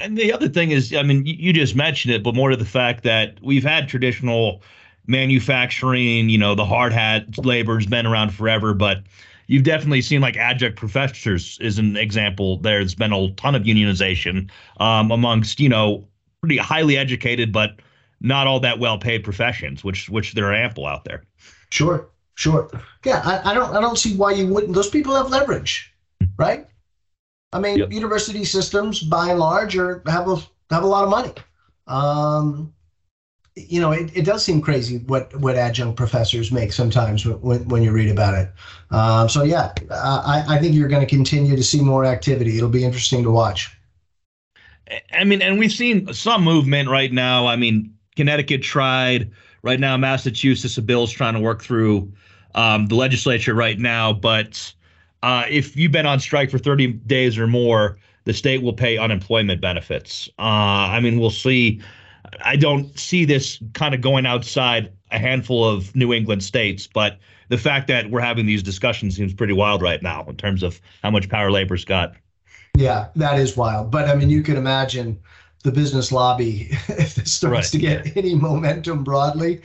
And 0.00 0.16
the 0.16 0.32
other 0.32 0.48
thing 0.48 0.70
is, 0.70 0.94
I 0.94 1.02
mean, 1.02 1.26
you 1.26 1.52
just 1.52 1.76
mentioned 1.76 2.14
it, 2.14 2.22
but 2.22 2.34
more 2.34 2.48
to 2.48 2.56
the 2.56 2.64
fact 2.64 3.02
that 3.04 3.38
we've 3.42 3.62
had 3.62 3.88
traditional 3.88 4.62
manufacturing, 5.06 6.30
you 6.30 6.38
know, 6.38 6.54
the 6.54 6.64
hard 6.64 6.92
hat 6.94 7.44
labor 7.44 7.76
has 7.78 7.86
been 7.86 8.06
around 8.06 8.32
forever, 8.32 8.72
but 8.72 9.02
you've 9.48 9.64
definitely 9.64 10.00
seen 10.00 10.22
like 10.22 10.36
adjunct 10.36 10.78
professors 10.78 11.58
is 11.60 11.78
an 11.78 11.96
example. 11.96 12.56
There's 12.58 12.94
been 12.94 13.12
a 13.12 13.30
ton 13.32 13.54
of 13.54 13.64
unionization 13.64 14.48
um, 14.78 15.10
amongst, 15.10 15.60
you 15.60 15.68
know, 15.68 16.06
pretty 16.40 16.56
highly 16.56 16.96
educated, 16.96 17.52
but 17.52 17.80
not 18.20 18.46
all 18.46 18.60
that 18.60 18.78
well 18.78 18.98
paid 18.98 19.24
professions, 19.24 19.82
which 19.82 20.08
which 20.08 20.34
there 20.34 20.46
are 20.46 20.54
ample 20.54 20.86
out 20.86 21.04
there. 21.04 21.24
Sure, 21.70 22.08
sure. 22.34 22.70
Yeah, 23.04 23.22
I, 23.24 23.50
I 23.50 23.54
don't 23.54 23.74
I 23.74 23.80
don't 23.80 23.98
see 23.98 24.16
why 24.16 24.32
you 24.32 24.46
wouldn't. 24.46 24.74
Those 24.74 24.90
people 24.90 25.14
have 25.14 25.30
leverage, 25.30 25.94
right? 26.36 26.66
I 27.52 27.58
mean, 27.58 27.78
yep. 27.78 27.92
university 27.92 28.44
systems, 28.44 29.00
by 29.00 29.30
and 29.30 29.38
large, 29.38 29.76
are 29.76 30.02
have 30.06 30.28
a 30.28 30.36
have 30.70 30.84
a 30.84 30.86
lot 30.86 31.04
of 31.04 31.10
money. 31.10 31.32
Um, 31.86 32.72
you 33.56 33.80
know, 33.80 33.90
it, 33.90 34.16
it 34.16 34.24
does 34.24 34.44
seem 34.44 34.60
crazy 34.60 34.98
what 34.98 35.34
what 35.40 35.56
adjunct 35.56 35.96
professors 35.96 36.52
make 36.52 36.72
sometimes 36.72 37.26
when 37.26 37.66
when 37.68 37.82
you 37.82 37.90
read 37.92 38.10
about 38.10 38.34
it. 38.34 38.50
Um, 38.94 39.28
so 39.28 39.42
yeah, 39.42 39.72
I 39.90 40.44
I 40.48 40.58
think 40.58 40.74
you're 40.74 40.88
going 40.88 41.06
to 41.06 41.08
continue 41.08 41.56
to 41.56 41.62
see 41.62 41.80
more 41.80 42.04
activity. 42.04 42.56
It'll 42.56 42.68
be 42.68 42.84
interesting 42.84 43.22
to 43.24 43.30
watch. 43.30 43.76
I 45.12 45.24
mean, 45.24 45.42
and 45.42 45.58
we've 45.58 45.72
seen 45.72 46.12
some 46.12 46.42
movement 46.42 46.88
right 46.88 47.12
now. 47.12 47.46
I 47.46 47.56
mean, 47.56 47.94
Connecticut 48.20 48.60
tried. 48.62 49.30
Right 49.62 49.80
now, 49.80 49.96
Massachusetts, 49.96 50.76
a 50.76 50.82
bill's 50.82 51.10
trying 51.10 51.32
to 51.32 51.40
work 51.40 51.62
through 51.62 52.12
um, 52.54 52.84
the 52.84 52.94
legislature 52.94 53.54
right 53.54 53.78
now. 53.78 54.12
But 54.12 54.74
uh, 55.22 55.44
if 55.48 55.74
you've 55.74 55.90
been 55.90 56.04
on 56.04 56.20
strike 56.20 56.50
for 56.50 56.58
30 56.58 56.88
days 57.06 57.38
or 57.38 57.46
more, 57.46 57.96
the 58.24 58.34
state 58.34 58.62
will 58.62 58.74
pay 58.74 58.98
unemployment 58.98 59.62
benefits. 59.62 60.28
Uh, 60.38 60.42
I 60.92 61.00
mean, 61.00 61.18
we'll 61.18 61.30
see. 61.30 61.80
I 62.44 62.56
don't 62.56 62.98
see 62.98 63.24
this 63.24 63.58
kind 63.72 63.94
of 63.94 64.02
going 64.02 64.26
outside 64.26 64.92
a 65.10 65.18
handful 65.18 65.66
of 65.66 65.96
New 65.96 66.12
England 66.12 66.44
states, 66.44 66.86
but 66.86 67.18
the 67.48 67.56
fact 67.56 67.88
that 67.88 68.10
we're 68.10 68.20
having 68.20 68.44
these 68.44 68.62
discussions 68.62 69.16
seems 69.16 69.32
pretty 69.32 69.54
wild 69.54 69.80
right 69.80 70.02
now 70.02 70.26
in 70.28 70.36
terms 70.36 70.62
of 70.62 70.78
how 71.02 71.10
much 71.10 71.30
power 71.30 71.50
labor's 71.50 71.86
got. 71.86 72.12
Yeah, 72.76 73.08
that 73.16 73.38
is 73.38 73.56
wild. 73.56 73.90
But 73.90 74.10
I 74.10 74.14
mean, 74.14 74.28
you 74.28 74.42
can 74.42 74.58
imagine 74.58 75.18
the 75.62 75.72
business 75.72 76.10
lobby, 76.10 76.68
if 76.88 77.14
this 77.14 77.32
starts 77.32 77.54
right. 77.54 77.64
to 77.66 77.78
get 77.78 78.16
any 78.16 78.34
momentum 78.34 79.04
broadly, 79.04 79.60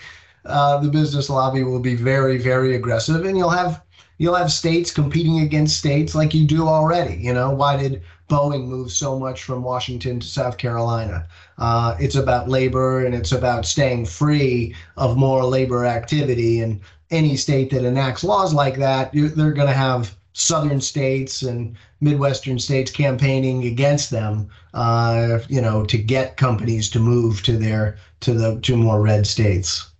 uh, 0.46 0.80
the 0.80 0.90
business 0.90 1.30
lobby 1.30 1.64
will 1.64 1.80
be 1.80 1.96
very, 1.96 2.38
very 2.38 2.76
aggressive, 2.76 3.26
and 3.26 3.38
you'll 3.38 3.50
have 3.50 3.82
you'll 4.18 4.36
have 4.36 4.52
states 4.52 4.92
competing 4.92 5.40
against 5.40 5.78
states 5.78 6.16
like 6.16 6.34
you 6.34 6.46
do 6.46 6.68
already. 6.68 7.16
You 7.16 7.34
know, 7.34 7.50
why 7.52 7.78
did 7.78 8.02
Boeing 8.30 8.68
move 8.68 8.92
so 8.92 9.20
much 9.20 9.44
from 9.44 9.64
Washington 9.64 10.20
to 10.20 10.28
South 10.28 10.58
Carolina? 10.58 11.28
Uh, 11.58 11.96
it's 12.00 12.16
about 12.16 12.50
labor 12.50 13.06
and 13.06 13.14
it's 13.14 13.34
about 13.34 13.66
staying 13.66 14.06
free 14.06 14.76
of 14.98 15.18
more 15.18 15.44
labor 15.44 15.86
activity. 15.86 16.62
And 16.62 16.80
any 17.12 17.36
state 17.36 17.72
that 17.72 17.84
enacts 17.84 18.24
laws 18.24 18.54
like 18.54 18.78
that, 18.78 19.12
they're 19.14 19.52
going 19.52 19.68
to 19.68 19.74
have 19.74 20.16
southern 20.34 20.82
states 20.82 21.44
and 21.44 21.76
midwestern 22.06 22.58
states 22.58 22.92
campaigning 22.92 23.66
against 23.66 24.12
them 24.12 24.50
uh, 24.74 25.40
you 25.50 25.62
know 25.62 25.86
to 25.86 25.98
get 25.98 26.38
companies 26.38 26.90
to 26.90 27.00
move 27.00 27.44
to 27.44 27.58
their 27.58 27.98
to 28.22 28.34
the 28.34 28.60
to 28.62 28.78
more 28.78 29.02
red 29.02 29.28
states. 29.28 29.92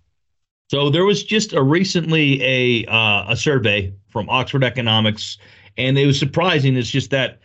So 0.68 0.90
there 0.90 1.04
was 1.04 1.22
just 1.22 1.52
a 1.52 1.62
recently 1.62 2.42
a 2.42 2.86
uh, 2.86 3.26
a 3.28 3.36
survey 3.36 3.92
from 4.08 4.30
oxford 4.30 4.64
economics 4.64 5.36
and 5.76 5.98
it 5.98 6.06
was 6.06 6.18
surprising. 6.18 6.76
It's 6.76 6.90
just 6.90 7.10
that 7.10 7.40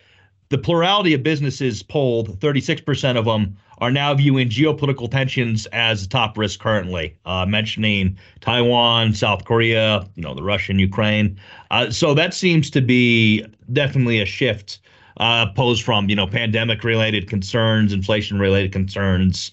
the 0.52 0.58
plurality 0.58 1.14
of 1.14 1.24
businesses 1.24 1.82
polled 1.82 2.38
36% 2.42 3.18
of 3.18 3.24
them 3.24 3.58
are 3.78 3.90
now 3.90 4.14
viewing 4.14 4.50
geopolitical 4.50 5.10
tensions 5.10 5.66
as 5.68 6.06
top 6.06 6.38
risk 6.38 6.60
currently, 6.60 7.16
uh, 7.26 7.46
mentioning 7.46 8.18
Taiwan, 8.42 9.14
South 9.14 9.46
Korea, 9.46 10.06
you 10.16 10.22
know, 10.22 10.36
the 10.36 10.44
Russian 10.44 10.78
Ukraine. 10.78 11.40
Uh, 11.72 11.90
so 11.90 12.14
that 12.14 12.34
seems 12.34 12.70
to 12.70 12.82
be 12.82 13.46
definitely 13.72 14.20
a 14.20 14.26
shift 14.26 14.80
uh, 15.18 15.46
posed 15.54 15.84
from 15.84 16.10
you 16.10 16.16
know 16.16 16.28
pandemic 16.28 16.84
related 16.84 17.30
concerns, 17.30 17.94
inflation 17.94 18.38
related 18.38 18.74
concerns. 18.74 19.52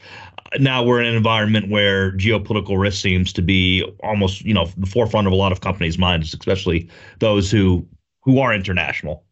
Now 0.58 0.82
we're 0.82 1.00
in 1.00 1.06
an 1.06 1.14
environment 1.14 1.70
where 1.70 2.12
geopolitical 2.12 2.78
risk 2.78 3.00
seems 3.00 3.32
to 3.34 3.42
be 3.42 3.84
almost 4.02 4.44
you 4.44 4.52
know 4.52 4.68
the 4.76 4.86
forefront 4.86 5.26
of 5.28 5.32
a 5.32 5.36
lot 5.36 5.52
of 5.52 5.60
companies' 5.60 5.96
minds, 5.96 6.34
especially 6.34 6.88
those 7.20 7.50
who 7.50 7.86
who 8.22 8.40
are 8.40 8.52
international. 8.52 9.24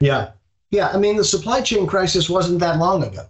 Yeah, 0.00 0.30
yeah. 0.70 0.88
I 0.88 0.98
mean, 0.98 1.16
the 1.16 1.24
supply 1.24 1.60
chain 1.60 1.86
crisis 1.86 2.28
wasn't 2.28 2.60
that 2.60 2.78
long 2.78 3.04
ago 3.04 3.26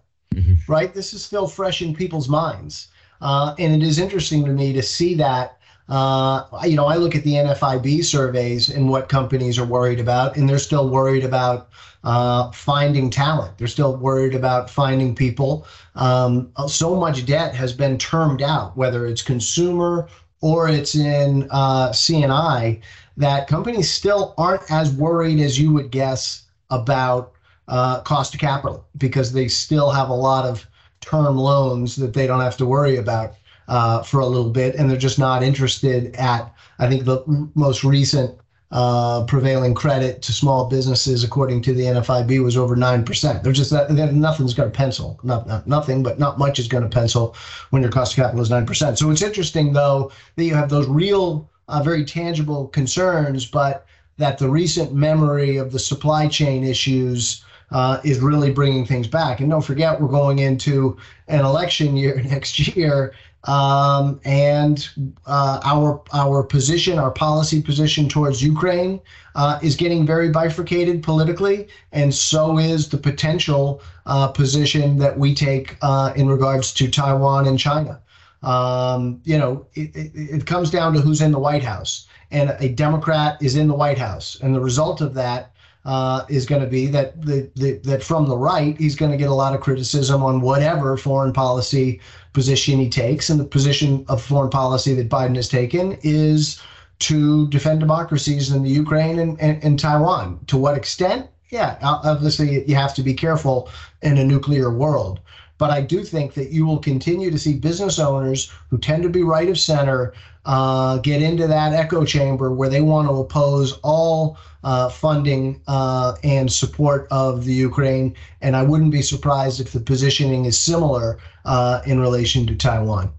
right? 0.68 0.94
This 0.94 1.12
is 1.14 1.24
still 1.24 1.46
fresh 1.48 1.82
in 1.82 1.94
people's 1.94 2.28
minds. 2.28 2.88
Uh, 3.20 3.54
and 3.58 3.74
it 3.74 3.86
is 3.86 3.98
interesting 3.98 4.44
to 4.44 4.52
me 4.52 4.72
to 4.72 4.82
see 4.82 5.14
that 5.16 5.58
Uh, 5.88 6.42
you 6.64 6.74
know, 6.74 6.86
I 6.86 6.96
look 6.96 7.14
at 7.14 7.22
the 7.22 7.38
NFIB 7.38 8.02
surveys 8.02 8.70
and 8.70 8.88
what 8.88 9.08
companies 9.08 9.56
are 9.56 9.64
worried 9.64 10.00
about, 10.00 10.36
and 10.36 10.48
they're 10.48 10.58
still 10.58 10.88
worried 10.90 11.24
about 11.24 11.68
uh, 12.02 12.50
finding 12.50 13.08
talent. 13.08 13.56
They're 13.56 13.68
still 13.68 13.96
worried 13.96 14.34
about 14.34 14.68
finding 14.68 15.14
people. 15.14 15.64
Um, 15.94 16.50
so 16.66 16.96
much 16.96 17.24
debt 17.24 17.54
has 17.54 17.72
been 17.72 17.98
termed 17.98 18.42
out, 18.42 18.76
whether 18.76 19.06
it's 19.06 19.22
consumer 19.22 20.08
or 20.40 20.68
it's 20.68 20.96
in 20.96 21.46
uh, 21.52 21.92
C&I, 21.92 22.80
that 23.16 23.46
companies 23.46 23.88
still 23.88 24.34
aren't 24.36 24.68
as 24.70 24.90
worried 24.92 25.38
as 25.40 25.56
you 25.58 25.72
would 25.72 25.92
guess 25.92 26.45
about 26.70 27.32
uh, 27.68 28.00
cost 28.02 28.34
of 28.34 28.40
capital 28.40 28.86
because 28.96 29.32
they 29.32 29.48
still 29.48 29.90
have 29.90 30.08
a 30.08 30.14
lot 30.14 30.44
of 30.44 30.66
term 31.00 31.36
loans 31.36 31.96
that 31.96 32.12
they 32.14 32.26
don't 32.26 32.40
have 32.40 32.56
to 32.56 32.66
worry 32.66 32.96
about 32.96 33.34
uh, 33.68 34.02
for 34.02 34.20
a 34.20 34.26
little 34.26 34.50
bit, 34.50 34.74
and 34.76 34.88
they're 34.88 34.96
just 34.96 35.18
not 35.18 35.42
interested 35.42 36.14
at. 36.16 36.52
I 36.78 36.88
think 36.88 37.04
the 37.04 37.22
most 37.54 37.84
recent 37.84 38.38
uh, 38.70 39.24
prevailing 39.24 39.74
credit 39.74 40.22
to 40.22 40.32
small 40.32 40.68
businesses, 40.68 41.24
according 41.24 41.62
to 41.62 41.72
the 41.72 41.84
NFIB, 41.84 42.42
was 42.42 42.56
over 42.56 42.76
nine 42.76 43.04
percent. 43.04 43.42
They're 43.42 43.52
just 43.52 43.72
nothing's 43.72 44.54
going 44.54 44.70
to 44.70 44.76
pencil. 44.76 45.18
Not, 45.22 45.46
not 45.46 45.66
nothing, 45.66 46.02
but 46.02 46.18
not 46.18 46.38
much 46.38 46.58
is 46.58 46.68
going 46.68 46.82
to 46.82 46.88
pencil 46.88 47.34
when 47.70 47.82
your 47.82 47.90
cost 47.90 48.12
of 48.12 48.16
capital 48.16 48.42
is 48.42 48.50
nine 48.50 48.66
percent. 48.66 48.98
So 48.98 49.10
it's 49.10 49.22
interesting 49.22 49.72
though 49.72 50.12
that 50.36 50.44
you 50.44 50.54
have 50.54 50.68
those 50.68 50.88
real, 50.88 51.48
uh, 51.68 51.82
very 51.82 52.04
tangible 52.04 52.68
concerns, 52.68 53.46
but 53.46 53.86
that 54.18 54.38
the 54.38 54.48
recent 54.48 54.94
memory 54.94 55.56
of 55.56 55.72
the 55.72 55.78
supply 55.78 56.28
chain 56.28 56.64
issues 56.64 57.44
uh, 57.70 58.00
is 58.04 58.20
really 58.20 58.50
bringing 58.50 58.86
things 58.86 59.06
back. 59.06 59.40
And 59.40 59.50
don't 59.50 59.62
forget, 59.62 60.00
we're 60.00 60.08
going 60.08 60.38
into 60.38 60.96
an 61.28 61.44
election 61.44 61.96
year 61.96 62.22
next 62.30 62.76
year, 62.76 63.14
um, 63.44 64.20
and 64.24 64.88
uh, 65.26 65.60
our 65.62 66.02
our 66.12 66.42
position, 66.42 66.98
our 66.98 67.12
policy 67.12 67.62
position 67.62 68.08
towards 68.08 68.42
Ukraine, 68.42 69.00
uh, 69.36 69.58
is 69.62 69.76
getting 69.76 70.04
very 70.04 70.30
bifurcated 70.30 71.02
politically, 71.02 71.68
and 71.92 72.12
so 72.12 72.58
is 72.58 72.88
the 72.88 72.98
potential 72.98 73.82
uh, 74.06 74.28
position 74.28 74.98
that 74.98 75.18
we 75.18 75.34
take 75.34 75.76
uh, 75.82 76.12
in 76.16 76.28
regards 76.28 76.72
to 76.72 76.88
Taiwan 76.88 77.46
and 77.46 77.58
China. 77.58 78.00
Um, 78.46 79.20
you 79.24 79.36
know, 79.36 79.66
it, 79.74 79.94
it, 79.94 80.12
it 80.14 80.46
comes 80.46 80.70
down 80.70 80.94
to 80.94 81.00
who's 81.00 81.20
in 81.20 81.32
the 81.32 81.38
White 81.38 81.64
House, 81.64 82.06
and 82.30 82.56
a 82.60 82.68
Democrat 82.68 83.36
is 83.42 83.56
in 83.56 83.66
the 83.66 83.74
White 83.74 83.98
House, 83.98 84.38
and 84.40 84.54
the 84.54 84.60
result 84.60 85.00
of 85.00 85.14
that 85.14 85.50
uh, 85.84 86.24
is 86.28 86.46
going 86.46 86.62
to 86.62 86.68
be 86.68 86.86
that 86.86 87.20
the, 87.20 87.50
the, 87.56 87.78
that 87.84 88.02
from 88.02 88.28
the 88.28 88.36
right 88.36 88.76
he's 88.78 88.96
going 88.96 89.10
to 89.10 89.16
get 89.16 89.30
a 89.30 89.34
lot 89.34 89.54
of 89.54 89.60
criticism 89.60 90.22
on 90.22 90.40
whatever 90.40 90.96
foreign 90.96 91.32
policy 91.32 92.00
position 92.32 92.78
he 92.78 92.88
takes, 92.88 93.30
and 93.30 93.40
the 93.40 93.44
position 93.44 94.04
of 94.08 94.22
foreign 94.22 94.50
policy 94.50 94.94
that 94.94 95.08
Biden 95.08 95.36
has 95.36 95.48
taken 95.48 95.98
is 96.02 96.62
to 97.00 97.48
defend 97.48 97.80
democracies 97.80 98.52
in 98.52 98.62
the 98.62 98.70
Ukraine 98.70 99.18
and, 99.18 99.40
and, 99.40 99.62
and 99.62 99.78
Taiwan. 99.78 100.40
To 100.46 100.56
what 100.56 100.76
extent? 100.76 101.28
Yeah, 101.50 101.78
obviously 101.82 102.64
you 102.68 102.74
have 102.76 102.94
to 102.94 103.02
be 103.02 103.14
careful 103.14 103.70
in 104.02 104.18
a 104.18 104.24
nuclear 104.24 104.70
world. 104.72 105.20
But 105.58 105.70
I 105.70 105.80
do 105.80 106.02
think 106.02 106.34
that 106.34 106.50
you 106.50 106.66
will 106.66 106.78
continue 106.78 107.30
to 107.30 107.38
see 107.38 107.54
business 107.54 107.98
owners 107.98 108.52
who 108.70 108.78
tend 108.78 109.02
to 109.04 109.08
be 109.08 109.22
right 109.22 109.48
of 109.48 109.58
center 109.58 110.12
uh, 110.44 110.98
get 110.98 111.22
into 111.22 111.46
that 111.46 111.72
echo 111.72 112.04
chamber 112.04 112.52
where 112.52 112.68
they 112.68 112.80
want 112.80 113.08
to 113.08 113.14
oppose 113.14 113.78
all 113.82 114.38
uh, 114.64 114.88
funding 114.88 115.60
uh, 115.66 116.14
and 116.22 116.52
support 116.52 117.08
of 117.10 117.44
the 117.44 117.52
Ukraine. 117.52 118.14
And 118.40 118.54
I 118.56 118.62
wouldn't 118.62 118.92
be 118.92 119.02
surprised 119.02 119.60
if 119.60 119.72
the 119.72 119.80
positioning 119.80 120.44
is 120.44 120.58
similar 120.58 121.18
uh, 121.44 121.82
in 121.86 122.00
relation 122.00 122.46
to 122.46 122.54
Taiwan. 122.54 123.12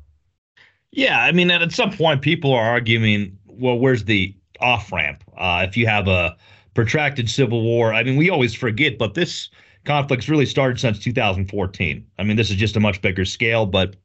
Yeah, 0.91 1.21
I 1.21 1.31
mean, 1.31 1.51
at 1.51 1.71
some 1.71 1.91
point, 1.91 2.21
people 2.21 2.53
are 2.53 2.65
arguing, 2.65 3.37
well, 3.45 3.77
where's 3.77 4.05
the 4.05 4.33
off 4.61 4.91
ramp? 4.91 5.23
Uh, 5.37 5.65
if 5.67 5.75
you 5.75 5.85
have 5.85 6.07
a 6.07 6.35
protracted 6.73 7.29
civil 7.29 7.61
war, 7.61 7.93
I 7.93 8.03
mean, 8.03 8.15
we 8.15 8.29
always 8.29 8.53
forget, 8.53 8.97
but 8.97 9.13
this 9.13 9.49
conflict's 9.87 10.29
really 10.29 10.45
started 10.45 10.79
since 10.79 10.99
2014. 10.99 12.05
I 12.19 12.23
mean, 12.23 12.37
this 12.37 12.49
is 12.49 12.57
just 12.57 12.75
a 12.75 12.79
much 12.79 13.01
bigger 13.01 13.25
scale, 13.25 13.65
but 13.65 13.95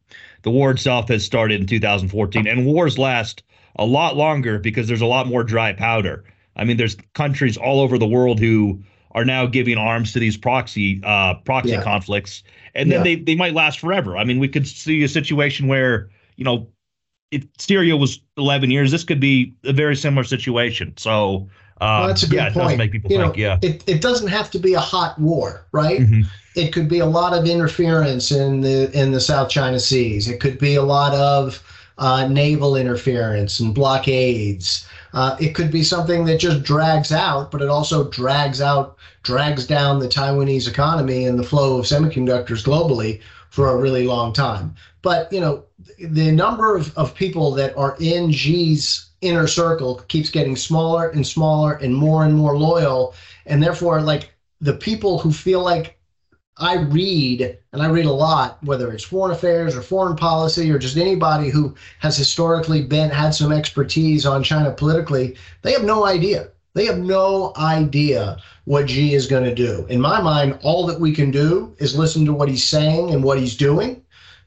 the 0.42 0.50
war 0.50 0.70
itself 0.70 1.08
has 1.08 1.24
started 1.24 1.60
in 1.60 1.66
2014, 1.66 2.46
and 2.46 2.64
wars 2.64 2.98
last 2.98 3.42
a 3.76 3.84
lot 3.84 4.16
longer 4.16 4.58
because 4.58 4.88
there's 4.88 5.00
a 5.00 5.06
lot 5.06 5.26
more 5.26 5.44
dry 5.44 5.72
powder. 5.72 6.24
I 6.57 6.64
mean, 6.64 6.76
there's 6.76 6.96
countries 7.14 7.57
all 7.57 7.80
over 7.80 7.98
the 7.98 8.07
world 8.07 8.38
who 8.38 8.83
are 9.12 9.24
now 9.24 9.46
giving 9.46 9.76
arms 9.76 10.12
to 10.12 10.18
these 10.18 10.37
proxy 10.37 11.00
uh, 11.04 11.35
proxy 11.44 11.70
yeah. 11.70 11.83
conflicts, 11.83 12.42
and 12.74 12.90
then 12.90 13.00
yeah. 13.00 13.04
they 13.04 13.14
they 13.16 13.35
might 13.35 13.54
last 13.54 13.80
forever. 13.80 14.16
I 14.16 14.24
mean, 14.24 14.38
we 14.38 14.48
could 14.48 14.66
see 14.66 15.02
a 15.02 15.09
situation 15.09 15.66
where 15.66 16.09
you 16.37 16.44
know, 16.44 16.68
if 17.30 17.44
Syria 17.59 17.96
was 17.96 18.20
11 18.37 18.70
years, 18.70 18.90
this 18.90 19.04
could 19.04 19.20
be 19.20 19.54
a 19.64 19.72
very 19.72 19.96
similar 19.96 20.24
situation. 20.24 20.94
So. 20.96 21.48
Uh, 21.83 21.99
well, 21.99 22.09
that's 22.09 22.23
a 22.23 22.29
good 22.29 22.37
yeah, 22.37 22.53
point. 22.53 22.57
It 22.57 22.68
does 22.68 22.79
make 22.79 22.92
people 22.92 23.11
you 23.11 23.18
think, 23.18 23.37
know, 23.37 23.40
yeah. 23.40 23.59
It, 23.61 23.83
it 23.88 24.01
doesn't 24.01 24.29
have 24.29 24.51
to 24.53 24.59
be 24.59 24.75
a 24.75 24.81
hot 24.81 25.18
war, 25.18 25.66
right? 25.73 26.01
Mm-hmm 26.01 26.23
it 26.55 26.73
could 26.73 26.88
be 26.88 26.99
a 26.99 27.07
lot 27.07 27.33
of 27.33 27.47
interference 27.47 28.31
in 28.31 28.61
the 28.61 28.90
in 28.99 29.12
the 29.12 29.21
South 29.21 29.49
China 29.49 29.81
Seas. 29.81 30.29
It 30.29 30.40
could 30.40 30.59
be 30.59 30.75
a 30.75 30.83
lot 30.83 31.14
of 31.14 31.62
uh, 31.99 32.29
naval 32.29 32.77
interference 32.77 33.61
and 33.61 33.75
blockades. 33.75 34.87
Uh, 35.14 35.37
it 35.40 35.55
could 35.55 35.71
be 35.71 35.83
something 35.83 36.25
that 36.25 36.38
just 36.38 36.62
drags 36.62 37.12
out, 37.12 37.51
but 37.51 37.61
it 37.61 37.68
also 37.68 38.09
drags 38.09 38.61
out, 38.61 38.97
drags 39.23 39.66
down 39.66 39.99
the 39.99 40.09
Taiwanese 40.09 40.68
economy 40.68 41.27
and 41.27 41.38
the 41.38 41.45
flow 41.45 41.79
of 41.79 41.85
semiconductors 41.85 42.64
globally 42.64 43.21
for 43.51 43.68
a 43.68 43.77
really 43.77 44.07
long 44.07 44.33
time. 44.33 44.75
But 45.03 45.33
you 45.33 45.40
know, 45.40 45.64
the 45.99 46.33
number 46.33 46.77
of, 46.77 46.97
of 46.97 47.14
people 47.14 47.51
that 47.53 47.77
are 47.77 47.97
in 48.01 48.33
Xi's 48.33 49.07
inner 49.22 49.46
circle 49.46 50.02
keeps 50.08 50.30
getting 50.30 50.56
smaller 50.56 51.08
and 51.08 51.26
smaller 51.26 51.74
and 51.74 51.94
more 51.94 52.24
and 52.24 52.35
more 52.35 52.58
loyal, 52.58 53.14
and 53.46 53.62
therefore, 53.62 54.02
like 54.02 54.35
the 54.61 54.74
people 54.74 55.18
who 55.18 55.32
feel 55.32 55.62
like 55.62 55.98
I 56.58 56.76
read, 56.76 57.58
and 57.72 57.82
I 57.82 57.87
read 57.87 58.04
a 58.04 58.12
lot, 58.12 58.62
whether 58.62 58.92
it's 58.92 59.04
foreign 59.04 59.32
affairs 59.32 59.74
or 59.74 59.80
foreign 59.80 60.16
policy 60.16 60.70
or 60.70 60.78
just 60.78 60.98
anybody 60.98 61.48
who 61.48 61.74
has 62.00 62.16
historically 62.16 62.82
been 62.82 63.11
had 63.11 63.30
some 63.30 63.52
expertise 63.52 64.26
on 64.26 64.44
China 64.44 64.70
politically, 64.70 65.37
they 65.62 65.72
have 65.72 65.85
no 65.85 66.04
idea. 66.04 66.50
They 66.74 66.85
have 66.87 66.98
no 66.98 67.52
idea 67.56 68.37
what 68.64 68.88
Xi 68.90 69.14
is 69.14 69.26
going 69.26 69.44
to 69.44 69.54
do. 69.54 69.87
In 69.88 70.00
my 70.00 70.20
mind, 70.20 70.58
all 70.62 70.87
that 70.87 71.00
we 71.00 71.12
can 71.14 71.30
do 71.30 71.74
is 71.78 71.96
listen 71.96 72.24
to 72.26 72.32
what 72.32 72.48
he's 72.48 72.64
saying 72.64 73.11
and 73.11 73.24
what 73.24 73.38
he's 73.38 73.56
doing. 73.56 74.02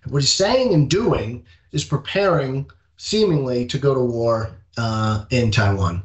What 0.07 0.21
he's 0.21 0.33
saying 0.33 0.73
and 0.73 0.89
doing 0.89 1.43
is 1.71 1.83
preparing, 1.83 2.69
seemingly, 2.97 3.65
to 3.65 3.77
go 3.77 3.93
to 3.93 4.01
war 4.01 4.51
uh, 4.77 5.25
in 5.29 5.51
Taiwan. 5.51 6.03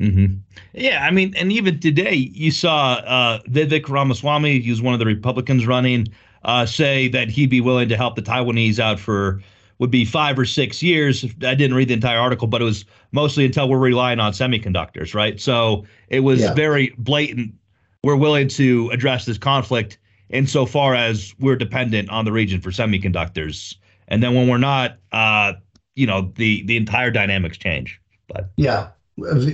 Mm-hmm. 0.00 0.36
Yeah, 0.72 1.04
I 1.04 1.10
mean, 1.10 1.34
and 1.36 1.52
even 1.52 1.78
today, 1.78 2.14
you 2.14 2.50
saw 2.50 2.94
uh, 2.94 3.42
Vivek 3.42 3.88
Ramaswamy, 3.88 4.60
who's 4.60 4.80
one 4.80 4.94
of 4.94 4.98
the 4.98 5.06
Republicans 5.06 5.66
running, 5.66 6.08
uh, 6.44 6.64
say 6.64 7.08
that 7.08 7.28
he'd 7.28 7.50
be 7.50 7.60
willing 7.60 7.88
to 7.90 7.96
help 7.96 8.16
the 8.16 8.22
Taiwanese 8.22 8.78
out 8.78 8.98
for 8.98 9.42
would 9.78 9.90
be 9.90 10.04
five 10.04 10.38
or 10.38 10.44
six 10.44 10.82
years. 10.82 11.24
I 11.42 11.54
didn't 11.54 11.74
read 11.74 11.88
the 11.88 11.94
entire 11.94 12.18
article, 12.18 12.46
but 12.46 12.60
it 12.60 12.66
was 12.66 12.84
mostly 13.12 13.46
until 13.46 13.68
we're 13.68 13.78
relying 13.78 14.20
on 14.20 14.32
semiconductors, 14.32 15.14
right? 15.14 15.40
So 15.40 15.86
it 16.08 16.20
was 16.20 16.40
yeah. 16.40 16.54
very 16.54 16.94
blatant. 16.98 17.54
We're 18.04 18.16
willing 18.16 18.48
to 18.48 18.90
address 18.90 19.24
this 19.24 19.38
conflict 19.38 19.98
insofar 20.28 20.94
as 20.94 21.34
we're 21.40 21.56
dependent 21.56 22.10
on 22.10 22.24
the 22.24 22.32
region 22.32 22.60
for 22.60 22.70
semiconductors, 22.70 23.74
and 24.08 24.22
then 24.22 24.34
when 24.34 24.48
we're 24.48 24.58
not, 24.58 24.98
uh, 25.12 25.54
you 25.94 26.06
know, 26.06 26.32
the 26.36 26.62
the 26.64 26.76
entire 26.76 27.10
dynamics 27.10 27.58
change. 27.58 28.00
But 28.28 28.50
yeah, 28.56 28.88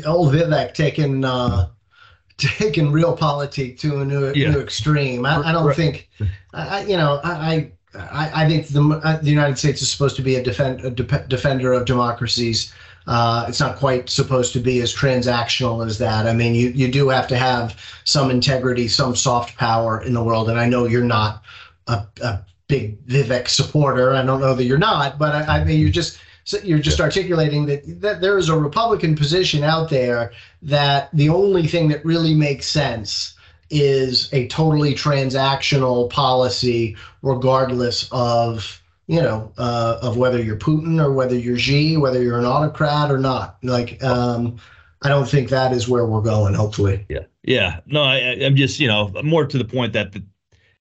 old 0.06 0.32
Vivek 0.34 0.74
taking 0.74 1.24
uh, 1.24 1.68
taking 2.38 2.86
realpolitik 2.86 3.78
to 3.80 4.00
a 4.00 4.04
new, 4.04 4.32
yeah. 4.34 4.50
new 4.50 4.60
extreme. 4.60 5.24
I, 5.24 5.36
I 5.48 5.52
don't 5.52 5.66
right. 5.66 5.76
think, 5.76 6.10
I, 6.52 6.82
you 6.82 6.96
know, 6.96 7.20
I, 7.24 7.70
I, 7.94 8.42
I 8.42 8.48
think 8.48 8.68
the 8.68 8.82
uh, 9.02 9.16
the 9.18 9.30
United 9.30 9.58
States 9.58 9.80
is 9.80 9.90
supposed 9.90 10.16
to 10.16 10.22
be 10.22 10.36
a, 10.36 10.42
defend, 10.42 10.84
a 10.84 10.90
de- 10.90 11.26
defender 11.28 11.72
of 11.72 11.86
democracies. 11.86 12.74
Uh, 13.06 13.46
it's 13.48 13.60
not 13.60 13.76
quite 13.76 14.10
supposed 14.10 14.52
to 14.52 14.58
be 14.58 14.80
as 14.80 14.92
transactional 14.92 15.86
as 15.86 15.96
that. 15.98 16.26
I 16.26 16.32
mean, 16.32 16.54
you, 16.54 16.70
you 16.70 16.90
do 16.90 17.08
have 17.08 17.28
to 17.28 17.38
have 17.38 17.80
some 18.04 18.30
integrity, 18.30 18.88
some 18.88 19.14
soft 19.14 19.56
power 19.56 20.02
in 20.02 20.12
the 20.12 20.22
world. 20.22 20.50
And 20.50 20.58
I 20.58 20.68
know 20.68 20.86
you're 20.86 21.04
not 21.04 21.42
a, 21.86 22.04
a 22.20 22.40
big 22.66 23.06
Vivek 23.06 23.48
supporter. 23.48 24.12
I 24.12 24.24
don't 24.24 24.40
know 24.40 24.54
that 24.54 24.64
you're 24.64 24.76
not, 24.76 25.20
but 25.20 25.36
I, 25.36 25.60
I 25.60 25.64
mean, 25.64 25.78
you 25.78 25.88
just 25.88 26.18
so 26.46 26.58
you're 26.62 26.78
just 26.78 27.00
articulating 27.00 27.66
that, 27.66 28.00
that 28.00 28.20
there 28.20 28.38
is 28.38 28.48
a 28.48 28.56
Republican 28.56 29.16
position 29.16 29.64
out 29.64 29.90
there 29.90 30.30
that 30.62 31.10
the 31.12 31.28
only 31.28 31.66
thing 31.66 31.88
that 31.88 32.04
really 32.04 32.34
makes 32.34 32.68
sense 32.68 33.34
is 33.68 34.32
a 34.32 34.46
totally 34.46 34.94
transactional 34.94 36.08
policy, 36.08 36.96
regardless 37.22 38.08
of 38.12 38.80
you 39.08 39.20
know 39.20 39.52
uh, 39.58 39.98
of 40.00 40.16
whether 40.18 40.40
you're 40.40 40.56
Putin 40.56 41.04
or 41.04 41.12
whether 41.12 41.36
you're 41.36 41.58
Xi, 41.58 41.96
whether 41.96 42.22
you're 42.22 42.38
an 42.38 42.44
autocrat 42.44 43.10
or 43.10 43.18
not. 43.18 43.58
Like, 43.64 44.00
um, 44.04 44.56
I 45.02 45.08
don't 45.08 45.28
think 45.28 45.48
that 45.48 45.72
is 45.72 45.88
where 45.88 46.06
we're 46.06 46.22
going. 46.22 46.54
Hopefully. 46.54 47.04
Yeah. 47.08 47.24
Yeah. 47.42 47.80
No, 47.86 48.04
I, 48.04 48.18
am 48.18 48.54
just 48.54 48.78
you 48.78 48.86
know 48.86 49.10
more 49.24 49.46
to 49.46 49.58
the 49.58 49.64
point 49.64 49.94
that 49.94 50.12
the, 50.12 50.24